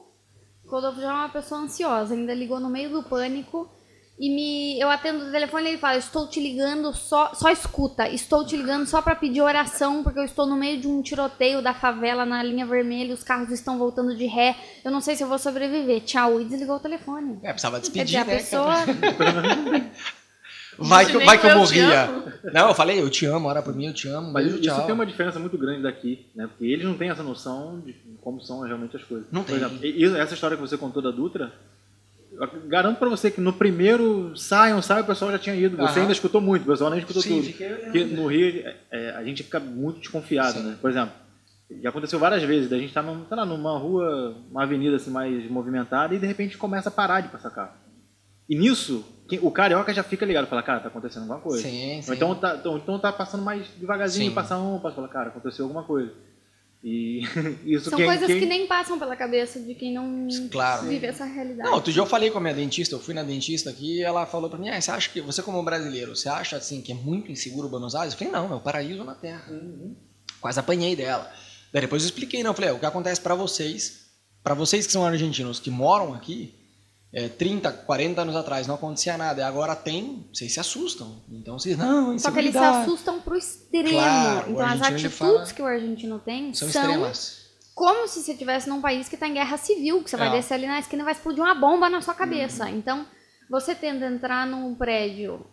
Rodolfo 0.74 1.00
já 1.00 1.10
é 1.10 1.14
uma 1.14 1.30
pessoa 1.30 1.62
ansiosa, 1.62 2.14
ainda 2.14 2.34
ligou 2.34 2.60
no 2.60 2.70
meio 2.70 2.90
do 2.90 3.04
pânico 3.04 3.70
e 4.18 4.30
me 4.30 4.80
eu 4.80 4.90
atendo 4.90 5.26
o 5.26 5.32
telefone 5.32 5.66
e 5.66 5.68
ele 5.70 5.78
fala: 5.78 5.98
"Estou 5.98 6.28
te 6.28 6.40
ligando 6.40 6.94
só 6.94 7.34
só 7.34 7.50
escuta. 7.50 8.08
Estou 8.10 8.46
te 8.46 8.56
ligando 8.56 8.86
só 8.86 9.02
para 9.02 9.16
pedir 9.16 9.42
oração 9.42 10.04
porque 10.04 10.20
eu 10.20 10.24
estou 10.24 10.46
no 10.46 10.56
meio 10.56 10.80
de 10.80 10.88
um 10.88 11.02
tiroteio 11.02 11.62
da 11.62 11.74
favela 11.74 12.26
na 12.26 12.44
linha 12.44 12.66
vermelha, 12.66 13.14
os 13.14 13.24
carros 13.24 13.50
estão 13.50 13.78
voltando 13.78 14.16
de 14.16 14.26
ré. 14.26 14.56
Eu 14.84 14.92
não 14.92 15.02
sei 15.02 15.16
se 15.16 15.24
eu 15.24 15.28
vou 15.28 15.40
sobreviver. 15.40 16.02
Tchau." 16.02 16.40
E 16.40 16.46
desligou 16.46 16.76
o 16.76 16.80
telefone. 16.80 17.40
É, 17.42 17.52
precisava 17.52 17.80
despedir, 17.80 18.06
dizer, 18.06 18.26
né? 18.26 18.34
A 18.34 18.38
pessoa 18.38 18.74
Vai 20.78 21.06
que, 21.06 21.18
vai 21.18 21.38
que 21.38 21.48
eu 21.48 21.58
morria. 21.58 22.10
Não, 22.52 22.68
eu 22.68 22.74
falei, 22.74 23.00
eu 23.00 23.10
te 23.10 23.26
amo, 23.26 23.48
ora 23.48 23.62
por 23.62 23.76
mim, 23.76 23.88
eu 23.88 23.94
te 23.94 24.08
amo. 24.08 24.32
Mas 24.32 24.48
isso 24.48 24.62
tchau. 24.62 24.86
tem 24.86 24.94
uma 24.94 25.06
diferença 25.06 25.40
muito 25.40 25.58
grande 25.58 25.82
daqui, 25.82 26.26
né? 26.36 26.48
Porque 26.48 26.66
eles 26.66 26.86
não 26.86 26.96
têm 26.96 27.10
essa 27.10 27.24
noção 27.24 27.80
de 27.80 27.96
como 28.22 28.42
são 28.42 28.62
realmente 28.62 28.96
as 28.96 29.04
coisas. 29.04 29.28
Não 29.32 29.44
por 29.44 29.58
tem. 29.58 29.58
Exemplo, 29.58 30.18
essa 30.18 30.34
história 30.34 30.58
que 30.58 30.62
você 30.62 30.78
contou 30.78 31.02
da 31.02 31.12
Dutra, 31.12 31.52
garanto 32.68 32.98
para 32.98 33.10
você 33.10 33.30
que 33.30 33.42
no 33.42 33.54
primeiro 33.54 34.36
saiam, 34.36 34.82
saiam, 34.82 35.04
o 35.04 35.08
pessoal 35.08 35.32
já 35.32 35.40
tinha 35.40 35.56
ido. 35.56 35.78
Você 35.78 35.94
Aham. 35.94 36.02
ainda 36.02 36.14
escutou 36.14 36.42
muito, 36.42 36.64
o 36.64 36.66
pessoal 36.66 36.90
nem 36.90 37.00
escutou 37.00 37.22
Sim, 37.22 37.38
tudo. 37.38 37.46
Fiquei... 37.46 37.70
Porque 37.70 38.04
no 38.06 38.28
Rio 38.28 38.66
é, 38.92 39.12
a 39.12 39.24
gente 39.24 39.44
fica 39.44 39.60
muito 39.60 40.00
desconfiado, 40.00 40.54
Sim. 40.54 40.64
né? 40.64 40.78
Por 40.82 40.90
exemplo, 40.90 41.14
já 41.82 41.90
aconteceu 41.90 42.20
várias 42.20 42.44
vezes, 42.44 42.72
a 42.72 42.78
gente 42.78 42.90
está 42.90 43.02
lá, 43.02 43.46
numa 43.46 43.78
rua, 43.78 44.36
uma 44.50 44.64
avenida 44.64 44.96
assim 44.96 45.12
mais 45.12 45.50
movimentada 45.50 46.14
e 46.14 46.20
de 46.20 46.28
repente 46.28 46.58
começa 46.58 46.90
a 46.90 46.92
parar 46.92 47.22
de 47.22 47.30
passar 47.30 47.50
carro. 47.50 47.72
E 48.50 48.56
nisso, 48.56 49.06
o 49.42 49.52
carioca 49.52 49.94
já 49.94 50.04
fica 50.04 50.26
ligado, 50.26 50.48
fala, 50.48 50.64
cara, 50.64 50.80
tá 50.82 50.88
acontecendo 50.90 51.24
alguma 51.24 51.40
coisa. 51.40 51.64
Sim, 51.64 52.02
sim. 52.02 52.10
Ou 52.10 52.16
então 52.16 52.36
tá, 52.36 52.56
então, 52.60 52.78
então 52.78 53.00
tá 53.00 53.12
passando 53.12 53.44
mais 53.44 53.66
devagarzinho, 53.78 54.30
sim. 54.30 54.36
passa 54.36 54.58
um, 54.58 54.80
passa, 54.80 54.96
fala, 54.96 55.08
cara, 55.08 55.30
aconteceu 55.30 55.66
alguma 55.66 55.84
coisa. 55.84 56.12
E 56.84 57.22
isso 57.66 57.90
São 57.90 57.98
quem, 57.98 58.06
coisas 58.06 58.28
quem... 58.28 58.40
que 58.42 58.46
nem 58.46 58.68
passam 58.68 59.00
pela 59.00 59.16
cabeça 59.16 59.58
de 59.62 59.74
quem 59.74 59.94
não 59.94 60.28
claro. 60.52 60.86
vive 60.86 61.08
essa 61.08 61.24
realidade. 61.24 61.70
Não, 61.70 61.76
outro 61.76 61.94
dia 61.94 62.02
eu 62.02 62.06
falei 62.06 62.30
com 62.30 62.38
a 62.38 62.42
minha 62.42 62.54
dentista, 62.54 62.94
eu 62.94 63.00
fui 63.00 63.14
na 63.14 63.24
dentista 63.24 63.70
aqui 63.70 64.00
e 64.00 64.04
ela 64.04 64.26
falou 64.26 64.50
pra 64.50 64.60
mim, 64.60 64.68
ah, 64.68 64.80
você 64.80 64.92
acha 64.92 65.10
que, 65.10 65.22
você 65.22 65.42
como 65.42 65.64
brasileiro, 65.64 66.14
você 66.14 66.28
acha 66.28 66.58
assim 66.58 66.82
que 66.82 66.92
é 66.92 66.96
muito 66.96 67.32
inseguro 67.32 67.70
Buenos 67.70 67.96
Aires? 67.96 68.14
Eu 68.14 68.20
falei, 68.20 68.34
não, 68.34 68.52
é 68.52 68.56
o 68.58 68.60
paraíso 68.60 69.04
na 69.06 69.16
Terra. 69.16 69.46
Uhum. 69.50 69.96
Quase 70.42 70.60
apanhei 70.60 70.94
dela. 70.94 71.32
Daí 71.72 71.82
depois 71.82 72.04
eu 72.04 72.08
expliquei, 72.08 72.44
não, 72.44 72.52
eu 72.52 72.54
falei, 72.54 72.70
é, 72.70 72.74
o 72.74 72.80
que 72.80 72.86
acontece 72.86 73.22
para 73.22 73.34
vocês, 73.34 74.10
para 74.44 74.54
vocês 74.54 74.86
que 74.86 74.92
são 74.92 75.06
argentinos, 75.06 75.62
que 75.62 75.72
moram 75.72 76.14
aqui, 76.14 76.54
é, 77.14 77.30
30, 77.30 77.72
40 77.72 78.22
anos 78.22 78.36
atrás 78.36 78.66
não 78.66 78.76
acontecia 78.76 79.16
nada, 79.18 79.42
e 79.42 79.44
agora 79.44 79.76
tem, 79.76 80.28
vocês 80.34 80.52
se 80.52 80.60
assustam. 80.60 81.22
Então 81.32 81.60
vocês, 81.60 81.78
não, 81.78 82.18
Só 82.18 82.32
que 82.32 82.40
eles 82.40 82.54
se 82.54 82.58
assustam 82.58 83.22
pro 83.22 83.38
extremo. 83.38 83.90
Claro, 83.90 84.52
então 84.52 84.66
as 84.66 84.82
atitudes 84.82 85.52
que 85.52 85.62
o 85.62 85.66
argentino 85.66 86.20
tem 86.20 86.54
são, 86.54 86.70
são 86.72 86.82
extremas. 86.82 87.44
como 87.76 88.08
se 88.08 88.22
você 88.24 88.32
estivesse 88.32 88.68
num 88.68 88.82
país 88.82 89.08
que 89.08 89.16
está 89.16 89.28
em 89.28 89.34
guerra 89.34 89.58
civil, 89.58 90.04
que 90.04 90.10
você 90.10 90.18
vai 90.18 90.30
É. 90.30 90.32
descer 90.32 90.56
ali 90.56 90.66
na 90.66 90.80
esquina 90.80 91.04
e 91.04 91.06
vai 91.06 91.14
explodir 91.14 91.44
uma 91.44 91.54
bomba 91.56 91.88
na 91.90 92.02
sua 92.02 92.14
cabeça. 92.16 92.70
Então, 92.70 93.06
você 93.50 93.76
tenta 93.76 94.06
entrar 94.06 94.48
num 94.48 94.74
prédio. 94.74 95.46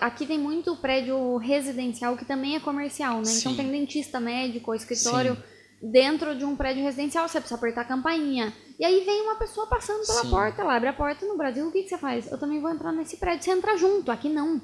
Aqui 0.00 0.24
tem 0.24 0.38
muito 0.38 0.76
prédio 0.76 1.36
residencial 1.36 2.16
que 2.16 2.24
também 2.24 2.54
é 2.54 2.60
comercial, 2.60 3.16
né? 3.16 3.32
Então 3.38 3.52
Sim. 3.52 3.56
tem 3.56 3.70
dentista, 3.70 4.20
médico, 4.20 4.72
escritório 4.74 5.36
dentro 5.82 6.36
de 6.36 6.44
um 6.44 6.56
prédio 6.56 6.82
residencial, 6.82 7.28
você 7.28 7.38
precisa 7.38 7.58
apertar 7.58 7.82
a 7.82 7.84
campainha. 7.84 8.52
E 8.78 8.84
aí 8.84 9.04
vem 9.04 9.22
uma 9.22 9.36
pessoa 9.36 9.66
passando 9.66 10.06
pela 10.06 10.22
Sim. 10.22 10.30
porta, 10.30 10.62
ela 10.62 10.76
abre 10.76 10.88
a 10.88 10.92
porta 10.92 11.26
no 11.26 11.36
Brasil, 11.36 11.66
o 11.66 11.72
que, 11.72 11.82
que 11.82 11.88
você 11.88 11.98
faz? 11.98 12.30
Eu 12.30 12.38
também 12.38 12.60
vou 12.60 12.70
entrar 12.70 12.92
nesse 12.92 13.16
prédio, 13.16 13.44
você 13.44 13.50
entra 13.50 13.76
junto, 13.76 14.10
aqui 14.10 14.28
não. 14.28 14.60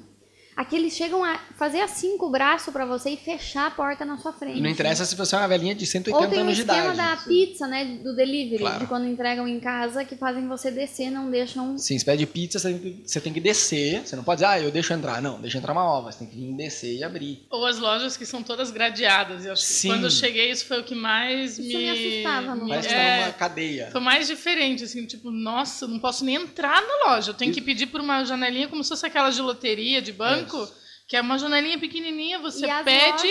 Aqui 0.57 0.75
eles 0.75 0.93
chegam 0.97 1.23
a 1.23 1.39
fazer 1.55 1.81
assim 1.81 2.17
com 2.17 2.25
o 2.25 2.29
braço 2.31 2.71
pra 2.71 2.83
você 2.83 3.11
e 3.11 3.17
fechar 3.17 3.67
a 3.67 3.71
porta 3.71 4.03
na 4.03 4.17
sua 4.17 4.33
frente. 4.33 4.57
E 4.57 4.61
não 4.61 4.69
interessa 4.71 5.05
se 5.05 5.15
você 5.15 5.35
é 5.35 5.37
uma 5.37 5.47
velhinha 5.47 5.75
de 5.75 5.85
180 5.85 6.17
Ou 6.25 6.27
tem 6.31 6.39
o 6.39 6.41
anos 6.41 6.55
de 6.55 6.61
esquema 6.63 6.93
idade. 6.95 6.97
da 6.97 7.23
pizza, 7.27 7.67
né? 7.67 7.85
Do 8.03 8.15
delivery, 8.15 8.57
Claro. 8.57 8.79
de 8.79 8.87
quando 8.87 9.05
entregam 9.05 9.47
em 9.47 9.59
casa, 9.59 10.03
que 10.03 10.15
fazem 10.15 10.47
você 10.47 10.71
descer, 10.71 11.11
não 11.11 11.29
deixam. 11.29 11.77
Sim, 11.77 11.99
você 11.99 12.03
pede 12.03 12.25
pizza, 12.25 12.57
você 12.57 12.69
tem, 12.73 12.79
que, 12.79 13.01
você 13.07 13.21
tem 13.21 13.33
que 13.33 13.39
descer. 13.39 14.01
Você 14.03 14.15
não 14.15 14.23
pode 14.23 14.37
dizer, 14.41 14.47
ah, 14.51 14.59
eu 14.59 14.71
deixo 14.71 14.91
entrar. 14.93 15.21
Não, 15.21 15.39
deixa 15.39 15.59
entrar 15.59 15.73
uma 15.73 15.83
ova. 15.83 16.11
Você 16.11 16.19
tem 16.19 16.27
que 16.27 16.35
vir 16.35 16.51
descer 16.53 16.95
e 16.95 17.03
abrir. 17.03 17.45
Ou 17.51 17.63
as 17.67 17.77
lojas 17.77 18.17
que 18.17 18.25
são 18.25 18.41
todas 18.41 18.71
gradeadas. 18.71 19.45
Eu 19.45 19.53
acho 19.53 19.61
que 19.61 19.71
Sim. 19.73 19.89
quando 19.89 20.05
eu 20.05 20.09
cheguei, 20.11 20.49
isso 20.49 20.65
foi 20.65 20.79
o 20.79 20.83
que 20.83 20.95
mais 20.95 21.59
Isso 21.59 21.67
me. 21.67 21.77
me 21.77 21.89
assustava, 21.91 22.55
não 22.55 22.67
Parece 22.67 22.87
que 22.87 22.93
é, 22.95 23.17
tá 23.19 23.25
numa 23.25 23.33
cadeia. 23.33 23.89
Foi 23.91 24.01
mais 24.01 24.25
diferente, 24.27 24.83
assim, 24.85 25.05
tipo, 25.05 25.29
nossa, 25.29 25.85
eu 25.85 25.89
não 25.89 25.99
posso 25.99 26.25
nem 26.25 26.33
entrar 26.33 26.81
na 26.81 27.11
loja. 27.11 27.29
Eu 27.29 27.35
tenho 27.35 27.53
que 27.53 27.61
pedir 27.61 27.85
por 27.85 28.01
uma 28.01 28.23
janelinha 28.23 28.67
como 28.67 28.83
se 28.83 28.89
fosse 28.89 29.05
aquelas 29.05 29.35
de 29.35 29.41
loteria, 29.43 30.01
de 30.01 30.11
banco, 30.11 30.46
Isso. 30.47 30.73
que 31.07 31.15
é 31.15 31.21
uma 31.21 31.37
janelinha 31.37 31.77
pequenininha, 31.77 32.39
você 32.39 32.65
e 32.65 32.83
pede 32.83 33.27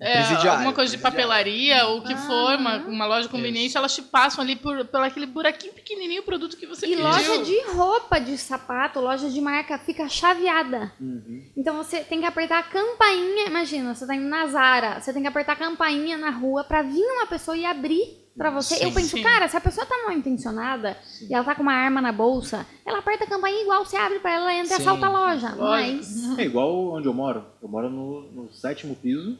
é, 0.00 0.20
alguma 0.48 0.72
coisa 0.72 0.96
de 0.96 1.02
papelaria 1.02 1.84
ou 1.86 1.98
o 1.98 2.02
que 2.02 2.14
for, 2.14 2.54
uma, 2.54 2.76
uma 2.76 3.04
loja 3.04 3.22
de 3.22 3.28
conveniência, 3.28 3.78
elas 3.78 3.92
te 3.92 4.02
passam 4.02 4.44
ali 4.44 4.54
por, 4.54 4.84
por 4.84 5.00
aquele 5.00 5.26
buraquinho 5.26 5.72
pequenininho 5.72 6.22
o 6.22 6.24
produto 6.24 6.56
que 6.56 6.66
você 6.66 6.86
E 6.86 6.90
pediu. 6.90 7.04
loja 7.04 7.42
de 7.42 7.60
roupa, 7.72 8.20
de 8.20 8.38
sapato, 8.38 9.00
loja 9.00 9.28
de 9.28 9.40
marca, 9.40 9.76
fica 9.78 10.08
chaveada. 10.08 10.92
Uhum. 11.00 11.50
Então 11.56 11.76
você 11.76 12.00
tem 12.04 12.20
que 12.20 12.26
apertar 12.26 12.60
a 12.60 12.62
campainha. 12.62 13.46
Imagina, 13.46 13.92
você 13.92 14.06
tá 14.06 14.14
indo 14.14 14.28
na 14.28 14.46
Zara, 14.46 15.00
você 15.00 15.12
tem 15.12 15.22
que 15.22 15.28
apertar 15.28 15.54
a 15.54 15.56
campainha 15.56 16.16
na 16.16 16.30
rua 16.30 16.62
pra 16.62 16.82
vir 16.82 17.02
uma 17.02 17.26
pessoa 17.26 17.56
e 17.56 17.66
abrir 17.66 18.27
pra 18.38 18.50
você. 18.50 18.76
Sim, 18.76 18.84
eu 18.84 18.92
penso, 18.92 19.16
sim. 19.16 19.22
cara, 19.22 19.48
se 19.48 19.56
a 19.56 19.60
pessoa 19.60 19.84
tá 19.84 19.94
mal 20.04 20.12
intencionada 20.12 20.96
e 21.28 21.34
ela 21.34 21.44
tá 21.44 21.54
com 21.54 21.62
uma 21.62 21.74
arma 21.74 22.00
na 22.00 22.12
bolsa, 22.12 22.64
ela 22.86 23.00
aperta 23.00 23.24
a 23.24 23.28
campainha 23.28 23.62
igual 23.62 23.84
você 23.84 23.96
abre 23.96 24.20
pra 24.20 24.32
ela, 24.32 24.50
ela 24.50 24.54
entra 24.54 24.74
e 24.74 24.76
Sim. 24.76 24.82
assalta 24.82 25.06
a 25.06 25.10
loja. 25.10 25.54
Mas. 25.56 26.38
É 26.38 26.44
igual 26.44 26.92
onde 26.92 27.06
eu 27.06 27.12
moro. 27.12 27.44
Eu 27.60 27.68
moro 27.68 27.90
no, 27.90 28.22
no 28.32 28.52
sétimo 28.52 28.94
piso. 28.94 29.38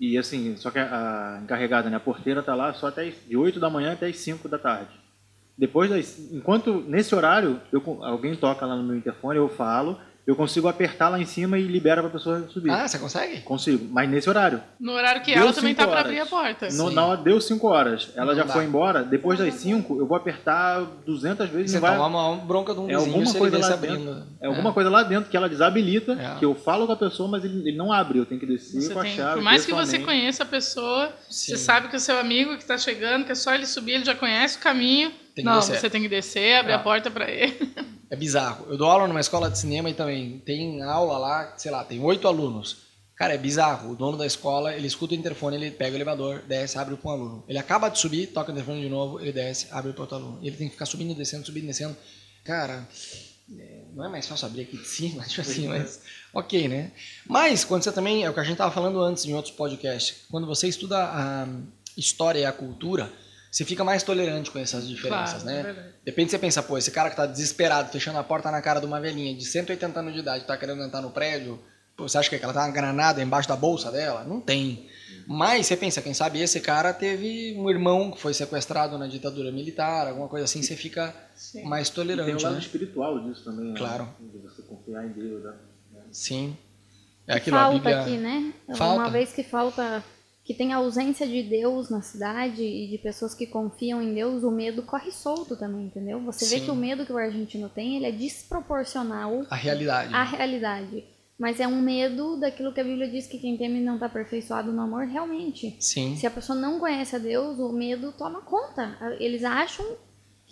E 0.00 0.18
assim, 0.18 0.56
só 0.56 0.70
que 0.70 0.80
a, 0.80 1.36
a 1.36 1.40
encarregada, 1.44 1.88
né, 1.88 1.96
a 1.96 2.00
porteira 2.00 2.42
tá 2.42 2.54
lá 2.56 2.74
só 2.74 2.88
até 2.88 3.04
de 3.04 3.36
8 3.36 3.60
da 3.60 3.70
manhã 3.70 3.92
até 3.92 4.08
as 4.08 4.16
5 4.16 4.48
da 4.48 4.58
tarde. 4.58 4.90
Depois 5.56 5.90
das, 5.90 6.18
enquanto 6.32 6.80
nesse 6.80 7.14
horário, 7.14 7.60
eu, 7.70 7.82
alguém 8.02 8.34
toca 8.34 8.66
lá 8.66 8.74
no 8.74 8.82
meu 8.82 8.96
interfone, 8.96 9.38
eu 9.38 9.48
falo, 9.48 10.00
eu 10.26 10.36
consigo 10.36 10.68
apertar 10.68 11.08
lá 11.08 11.18
em 11.20 11.26
cima 11.26 11.58
e 11.58 11.62
libera 11.62 12.00
pra 12.00 12.10
pessoa 12.10 12.46
subir. 12.48 12.70
Ah, 12.70 12.86
você 12.86 12.98
consegue? 12.98 13.40
Consigo, 13.40 13.88
mas 13.90 14.08
nesse 14.08 14.28
horário. 14.28 14.62
No 14.78 14.92
horário 14.92 15.20
que 15.22 15.32
Deu 15.34 15.42
ela 15.42 15.52
também 15.52 15.74
tá 15.74 15.82
pra 15.84 15.94
horas. 15.96 16.06
abrir 16.06 16.20
a 16.20 16.26
porta. 16.26 16.66
No, 16.70 16.88
Sim. 16.88 16.94
na 16.94 17.06
hora 17.06 17.20
deu 17.20 17.40
5 17.40 17.66
horas, 17.66 18.10
ela 18.14 18.26
Não 18.32 18.34
já 18.36 18.44
dá. 18.44 18.52
foi 18.52 18.64
embora. 18.64 19.02
Depois 19.02 19.38
das 19.38 19.52
5, 19.54 19.98
eu 19.98 20.06
vou 20.06 20.16
apertar 20.16 20.80
200 21.04 21.48
vezes. 21.48 21.72
Você 21.72 21.76
não 21.80 21.88
vai, 21.88 21.96
toma 21.96 22.28
uma 22.30 22.36
bronca 22.44 22.72
de 22.72 22.80
um 22.80 22.84
é 22.84 22.94
vizinho 22.94 23.06
alguma 23.06 23.26
se 23.26 23.32
ele 23.32 23.38
coisa 23.40 23.58
lá 23.58 23.74
abrindo. 23.74 24.14
dentro. 24.14 24.26
É 24.40 24.46
alguma 24.46 24.72
coisa 24.72 24.90
lá 24.90 25.02
dentro 25.02 25.28
que 25.30 25.36
ela 25.36 25.48
desabilita, 25.48 26.12
É. 26.12 26.38
que 26.38 26.44
eu 26.44 26.54
falo 26.54 26.86
com 26.86 26.92
a 26.92 26.96
pessoa, 26.96 27.28
mas 27.28 27.44
ele, 27.44 27.68
ele 27.68 27.76
não 27.76 27.92
abre. 27.92 28.18
Eu 28.18 28.26
tenho 28.26 28.38
que 28.40 28.46
descer 28.46 28.80
Você 28.80 28.92
com 28.94 29.00
a 29.00 29.02
tem- 29.02 29.16
chave. 29.16 29.34
por 29.34 29.42
mais 29.42 29.66
que 29.66 29.72
você 29.72 29.98
conheça 29.98 30.44
a 30.44 30.46
pessoa, 30.46 31.10
Sim. 31.28 31.52
você 31.52 31.56
sabe 31.58 31.88
que 31.88 31.96
o 31.96 32.00
seu 32.00 32.18
amigo 32.18 32.52
que 32.56 32.62
está 32.62 32.78
chegando, 32.78 33.24
que 33.24 33.32
é 33.32 33.34
só 33.34 33.52
ele 33.54 33.66
subir, 33.66 33.92
ele 33.94 34.04
já 34.04 34.14
conhece 34.14 34.56
o 34.58 34.60
caminho. 34.60 35.10
Tem 35.34 35.44
não, 35.44 35.60
você 35.62 35.88
tem 35.88 36.02
que 36.02 36.08
descer, 36.08 36.56
abrir 36.56 36.72
Ah. 36.72 36.76
a 36.76 36.78
porta 36.80 37.10
para 37.10 37.30
ele. 37.30 37.56
É 38.12 38.16
bizarro. 38.16 38.66
Eu 38.70 38.76
dou 38.76 38.90
aula 38.90 39.08
numa 39.08 39.20
escola 39.20 39.48
de 39.50 39.58
cinema 39.58 39.88
e 39.88 39.94
também 39.94 40.38
tem 40.44 40.82
aula 40.82 41.16
lá, 41.16 41.54
sei 41.56 41.70
lá, 41.70 41.82
tem 41.82 41.98
oito 42.04 42.28
alunos. 42.28 42.82
Cara, 43.16 43.32
é 43.32 43.38
bizarro. 43.38 43.92
O 43.92 43.96
dono 43.96 44.18
da 44.18 44.26
escola, 44.26 44.74
ele 44.76 44.86
escuta 44.86 45.14
o 45.14 45.16
interfone, 45.16 45.56
ele 45.56 45.70
pega 45.70 45.92
o 45.92 45.96
elevador, 45.96 46.42
desce, 46.46 46.76
abre 46.76 46.94
para 46.94 47.08
um 47.10 47.14
aluno. 47.14 47.44
Ele 47.48 47.56
acaba 47.58 47.88
de 47.88 47.98
subir, 47.98 48.26
toca 48.26 48.50
o 48.50 48.52
interfone 48.54 48.82
de 48.82 48.88
novo, 48.90 49.18
ele 49.18 49.32
desce, 49.32 49.68
abre 49.70 49.94
para 49.94 50.02
outro 50.02 50.16
aluno. 50.18 50.38
Ele 50.42 50.54
tem 50.54 50.66
que 50.66 50.74
ficar 50.74 50.84
subindo, 50.84 51.14
descendo, 51.14 51.46
subindo, 51.46 51.64
descendo. 51.68 51.96
Cara, 52.44 52.86
é, 53.58 53.80
não 53.94 54.04
é 54.04 54.10
mais 54.10 54.26
fácil 54.28 54.46
abrir 54.46 54.60
aqui 54.64 54.76
de 54.76 54.86
cima, 54.86 55.22
tipo 55.24 55.40
assim, 55.40 55.68
mas 55.68 56.02
ok, 56.34 56.68
né? 56.68 56.92
Mas 57.26 57.64
quando 57.64 57.82
você 57.82 57.92
também, 57.92 58.24
é 58.24 58.28
o 58.30 58.34
que 58.34 58.40
a 58.40 58.44
gente 58.44 58.58
tava 58.58 58.70
falando 58.74 59.00
antes 59.00 59.24
em 59.24 59.32
outros 59.32 59.54
podcasts, 59.54 60.26
quando 60.30 60.46
você 60.46 60.68
estuda 60.68 60.98
a 60.98 61.48
história 61.96 62.40
e 62.40 62.44
a 62.44 62.52
cultura, 62.52 63.10
você 63.52 63.64
fica 63.66 63.84
mais 63.84 64.02
tolerante 64.02 64.50
com 64.50 64.58
essas 64.58 64.88
diferenças, 64.88 65.42
Claro, 65.42 65.44
né? 65.44 65.60
é 65.60 65.62
verdade. 65.62 65.88
De 65.88 66.10
repente 66.10 66.30
você 66.30 66.38
pensa, 66.38 66.62
pô, 66.62 66.78
esse 66.78 66.90
cara 66.90 67.10
que 67.10 67.16
tá 67.16 67.26
desesperado, 67.26 67.92
fechando 67.92 68.18
a 68.18 68.24
porta 68.24 68.50
na 68.50 68.62
cara 68.62 68.80
de 68.80 68.86
uma 68.86 68.98
velhinha 69.00 69.34
de 69.36 69.44
180 69.44 70.00
anos 70.00 70.14
de 70.14 70.20
idade, 70.20 70.44
tá 70.46 70.56
querendo 70.56 70.82
entrar 70.82 71.02
no 71.02 71.10
prédio, 71.10 71.60
pô, 71.94 72.08
você 72.08 72.16
acha 72.16 72.30
que 72.30 72.42
ela 72.42 72.52
tá 72.54 72.60
uma 72.64 72.70
granada 72.72 73.22
embaixo 73.22 73.46
da 73.48 73.54
bolsa 73.54 73.92
dela? 73.92 74.24
Não 74.24 74.40
tem. 74.40 74.88
Mas 75.26 75.66
você 75.66 75.76
pensa, 75.76 76.00
quem 76.00 76.14
sabe 76.14 76.40
esse 76.40 76.60
cara 76.60 76.92
teve 76.94 77.54
um 77.58 77.68
irmão 77.70 78.10
que 78.10 78.18
foi 78.18 78.32
sequestrado 78.32 78.96
na 78.98 79.06
ditadura 79.06 79.52
militar, 79.52 80.08
alguma 80.08 80.28
coisa 80.28 80.44
assim, 80.46 80.62
você 80.62 80.74
fica 80.74 81.14
Sim. 81.36 81.62
mais 81.64 81.88
E 81.88 81.92
tem 81.92 82.02
o 82.02 82.06
tolerante, 82.06 82.42
lado 82.44 82.54
né? 82.54 82.58
espiritual 82.60 83.20
disso 83.20 83.44
também. 83.44 83.66
né? 83.72 83.78
Claro. 83.78 84.08
De 84.18 84.38
você 84.38 84.62
confiar 84.62 85.04
em 85.04 85.10
Deus. 85.10 85.44
Né? 85.44 85.52
Sim. 86.10 86.56
É 87.28 87.34
aquilo, 87.36 87.56
a 87.56 87.60
falta 87.60 87.76
Bíblia... 87.78 88.00
aqui, 88.00 88.16
né? 88.16 88.52
Falta. 88.74 89.00
Uma 89.02 89.10
vez 89.10 89.32
que 89.32 89.44
falta, 89.44 90.02
que 90.44 90.52
tem 90.54 90.72
ausência 90.72 91.26
de 91.26 91.42
Deus 91.42 91.88
na 91.88 92.02
cidade 92.02 92.62
e 92.62 92.88
de 92.88 92.98
pessoas 92.98 93.34
que 93.34 93.46
confiam 93.46 94.02
em 94.02 94.12
Deus, 94.12 94.42
o 94.42 94.50
medo 94.50 94.82
corre 94.82 95.12
solto 95.12 95.56
também, 95.56 95.86
entendeu? 95.86 96.20
Você 96.24 96.44
vê 96.46 96.58
Sim. 96.58 96.64
que 96.64 96.70
o 96.70 96.74
medo 96.74 97.06
que 97.06 97.12
o 97.12 97.18
argentino 97.18 97.68
tem, 97.68 97.96
ele 97.96 98.06
é 98.06 98.12
desproporcional 98.12 99.44
A 99.50 99.54
realidade. 99.56 100.14
à 100.14 100.22
realidade. 100.24 101.04
Mas 101.38 101.58
é 101.58 101.66
um 101.66 101.80
medo 101.80 102.36
daquilo 102.38 102.72
que 102.72 102.80
a 102.80 102.84
Bíblia 102.84 103.08
diz 103.08 103.26
que 103.26 103.38
quem 103.38 103.56
teme 103.56 103.80
não 103.80 103.94
está 103.94 104.06
aperfeiçoado 104.06 104.72
no 104.72 104.80
amor, 104.82 105.06
realmente. 105.06 105.76
Sim. 105.80 106.16
Se 106.16 106.26
a 106.26 106.30
pessoa 106.30 106.56
não 106.58 106.78
conhece 106.78 107.16
a 107.16 107.18
Deus, 107.18 107.58
o 107.58 107.72
medo 107.72 108.12
toma 108.12 108.42
conta. 108.42 108.96
Eles 109.18 109.42
acham 109.42 109.84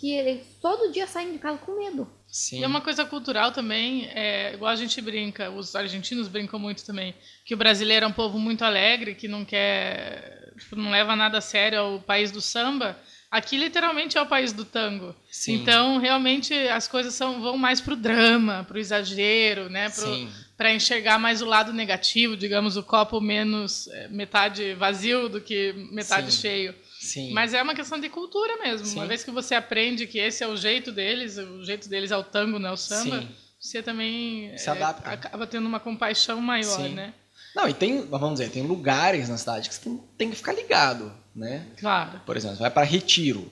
que 0.01 0.11
eles 0.11 0.47
todo 0.63 0.91
dia 0.91 1.07
saem 1.07 1.33
de 1.33 1.39
casa 1.39 1.59
com 1.59 1.79
medo. 1.79 2.11
Sim. 2.27 2.61
E 2.61 2.65
é 2.65 2.67
uma 2.67 2.81
coisa 2.81 3.05
cultural 3.05 3.53
também, 3.53 4.09
é, 4.15 4.55
igual 4.55 4.71
a 4.73 4.77
gente 4.77 4.99
brinca, 5.03 5.51
os 5.51 5.77
argentinos 5.77 6.27
brincam 6.27 6.59
muito 6.59 6.87
também, 6.87 7.15
que 7.45 7.53
o 7.53 7.57
brasileiro 7.57 8.07
é 8.07 8.09
um 8.09 8.13
povo 8.13 8.39
muito 8.39 8.65
alegre, 8.65 9.15
que 9.15 9.29
não 9.29 9.45
quer, 9.45 10.53
tipo, 10.59 10.75
não 10.75 10.91
leva 10.91 11.15
nada 11.15 11.39
a 11.39 11.41
sério 11.43 11.81
ao 11.81 12.01
país 12.01 12.31
do 12.31 12.41
samba. 12.41 12.99
Aqui 13.31 13.59
literalmente 13.59 14.17
é 14.17 14.23
o 14.23 14.27
país 14.27 14.53
do 14.53 14.65
tango. 14.65 15.15
Sim. 15.31 15.55
Então, 15.55 15.99
realmente 15.99 16.55
as 16.69 16.89
coisas 16.89 17.13
são, 17.13 17.43
vão 17.43 17.59
mais 17.59 17.81
pro 17.81 17.95
drama, 17.95 18.65
pro 18.65 18.79
exagero, 18.79 19.69
né, 19.69 19.91
pro, 19.91 20.03
Sim. 20.03 20.31
para 20.57 20.73
enxergar 20.73 21.19
mais 21.19 21.43
o 21.43 21.47
lado 21.47 21.73
negativo, 21.73 22.37
digamos, 22.37 22.77
o 22.77 22.83
copo 22.83 23.21
menos 23.21 23.87
é, 23.89 24.09
metade 24.09 24.73
vazio 24.75 25.29
do 25.29 25.41
que 25.41 25.75
metade 25.93 26.33
Sim. 26.33 26.41
cheio. 26.41 26.75
Sim. 27.01 27.33
Mas 27.33 27.55
é 27.55 27.63
uma 27.63 27.75
questão 27.75 27.99
de 27.99 28.11
cultura 28.11 28.59
mesmo. 28.59 28.87
Sim. 28.87 28.97
Uma 28.97 29.07
vez 29.07 29.25
que 29.25 29.31
você 29.31 29.55
aprende 29.55 30.07
que 30.07 30.19
esse 30.19 30.45
é 30.45 30.47
o 30.47 30.55
jeito 30.55 30.93
deles, 30.93 31.39
o 31.39 31.65
jeito 31.65 31.89
deles 31.89 32.11
é 32.11 32.17
o 32.17 32.23
tango, 32.23 32.59
não 32.59 32.69
é 32.69 32.73
o 32.73 32.77
samba, 32.77 33.23
Sim. 33.23 33.29
você 33.59 33.83
também 33.83 34.57
Se 34.59 34.69
é, 34.69 34.73
adapta. 34.73 35.09
acaba 35.11 35.47
tendo 35.47 35.67
uma 35.67 35.81
compaixão 35.81 36.39
maior, 36.43 36.77
Sim. 36.77 36.91
né? 36.91 37.15
Não, 37.57 37.67
e 37.67 37.73
tem, 37.73 38.07
vamos 38.07 38.39
dizer, 38.39 38.51
tem 38.53 38.63
lugares 38.63 39.31
na 39.31 39.39
cidade 39.39 39.71
que 39.71 39.75
você 39.75 39.81
tem, 39.81 40.01
tem 40.19 40.31
que 40.31 40.37
ficar 40.37 40.53
ligado, 40.53 41.11
né? 41.35 41.67
Claro. 41.79 42.21
Por 42.27 42.37
exemplo, 42.37 42.57
você 42.57 42.63
vai 42.63 42.71
para 42.71 42.85
Retiro, 42.85 43.51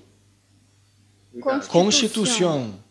Constituição. 1.40 1.70
Constituição. 1.72 2.84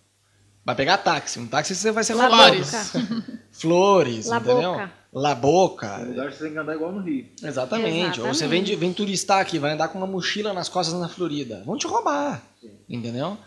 Vai 0.67 0.75
pegar 0.75 0.97
táxi. 0.97 1.39
Um 1.39 1.47
táxi 1.47 1.73
você 1.73 1.93
vai 1.93 2.03
ser 2.03 2.13
La. 2.13 2.27
Boca. 2.27 2.83
Flores, 3.53 4.25
La 4.25 4.35
entendeu? 4.35 4.73
Boca. 4.73 4.91
La 5.13 5.33
Boca. 5.33 5.97
Tem 5.99 6.07
lugar 6.09 6.27
que 6.29 6.35
você 6.35 6.43
tem 6.43 6.51
que 6.51 6.59
andar 6.59 6.75
igual 6.75 6.91
no 6.91 7.01
Rio. 7.01 7.25
Exatamente. 7.41 8.19
Ou 8.19 8.27
você 8.27 8.45
vem, 8.49 8.61
de, 8.61 8.75
vem 8.75 8.91
turistar 8.91 9.39
aqui, 9.39 9.57
vai 9.59 9.71
andar 9.71 9.87
com 9.87 9.97
uma 9.97 10.05
mochila 10.05 10.51
nas 10.51 10.67
costas 10.67 10.99
na 10.99 11.07
Florida. 11.07 11.63
Vão 11.65 11.77
te 11.77 11.87
roubar. 11.87 12.43
Entendeu? 12.89 13.37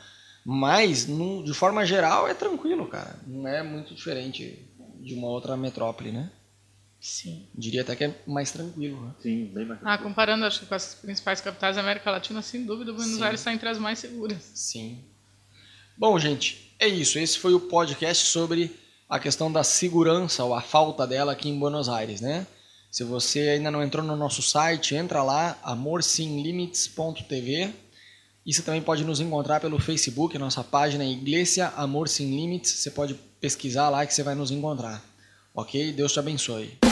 Mas, 0.47 1.07
no- 1.07 1.45
de 1.45 1.53
forma 1.53 1.85
geral, 1.85 2.27
é 2.27 2.33
tranquilo, 2.33 2.87
cara. 2.87 3.15
Não 3.27 3.47
é 3.47 3.63
muito 3.63 3.95
diferente 3.95 4.67
de 4.99 5.13
uma 5.15 5.29
outra 5.29 5.59
metrópole, 5.59 6.13
né? 6.13 6.31
Sim. 6.99 7.47
Diria 7.55 7.83
até 7.83 7.95
que 7.97 8.05
é 8.05 8.15
mais 8.27 8.51
tranquilo. 8.51 8.99
Né? 9.05 9.13
Sim, 9.21 9.51
bem 9.55 9.67
mais. 9.67 9.79
Ah, 9.85 9.99
comparando 9.99 10.47
acho 10.47 10.61
que 10.61 10.67
com 10.67 10.75
as 10.75 10.95
principais 10.95 11.43
capitais 11.43 11.77
da 11.77 11.83
América 11.83 12.11
Latina, 12.11 12.41
sem 12.41 12.65
dúvida, 12.65 12.95
Buenos 12.95 13.17
Sim. 13.17 13.23
Aires 13.23 13.41
está 13.41 13.53
entre 13.53 13.69
as 13.69 13.77
mais 13.79 13.99
seguras. 13.99 14.39
Sim. 14.55 15.05
Bom, 15.99 16.19
gente, 16.19 16.70
é 16.81 16.89
isso. 16.89 17.17
Esse 17.19 17.39
foi 17.39 17.55
o 17.55 17.61
podcast 17.61 18.27
sobre 18.27 18.75
a 19.09 19.21
questão 19.21 19.53
da 19.53 19.63
segurança 19.63 20.43
ou 20.43 20.55
a 20.55 20.63
falta 20.63 21.07
dela 21.07 21.33
aqui 21.33 21.49
em 21.49 21.59
Buenos 21.59 21.89
Aires, 21.89 22.21
né? 22.21 22.47
Se 22.91 23.05
você 23.05 23.51
ainda 23.51 23.71
não 23.71 23.83
entrou 23.83 24.05
no 24.05 24.17
nosso 24.17 24.43
site, 24.43 24.97
entra 24.97 25.23
lá, 25.23 25.57
amorsimlimits.tv. 25.63 27.73
E 28.45 28.55
você 28.55 28.63
também 28.63 28.83
pode 28.83 29.05
nos 29.05 29.21
encontrar 29.21 29.61
pelo 29.61 29.79
Facebook, 29.79 30.37
nossa 30.39 30.65
página 30.65 31.05
é 31.05 31.09
Iglesia 31.09 31.69
Amor 31.77 32.09
Sem 32.09 32.31
Limites. 32.31 32.73
Você 32.73 32.91
pode 32.91 33.15
pesquisar 33.41 33.91
lá 33.91 34.07
que 34.07 34.15
você 34.15 34.23
vai 34.23 34.35
nos 34.35 34.51
encontrar. 34.51 35.05
Ok? 35.55 35.93
Deus 35.93 36.13
te 36.13 36.19
abençoe. 36.19 36.90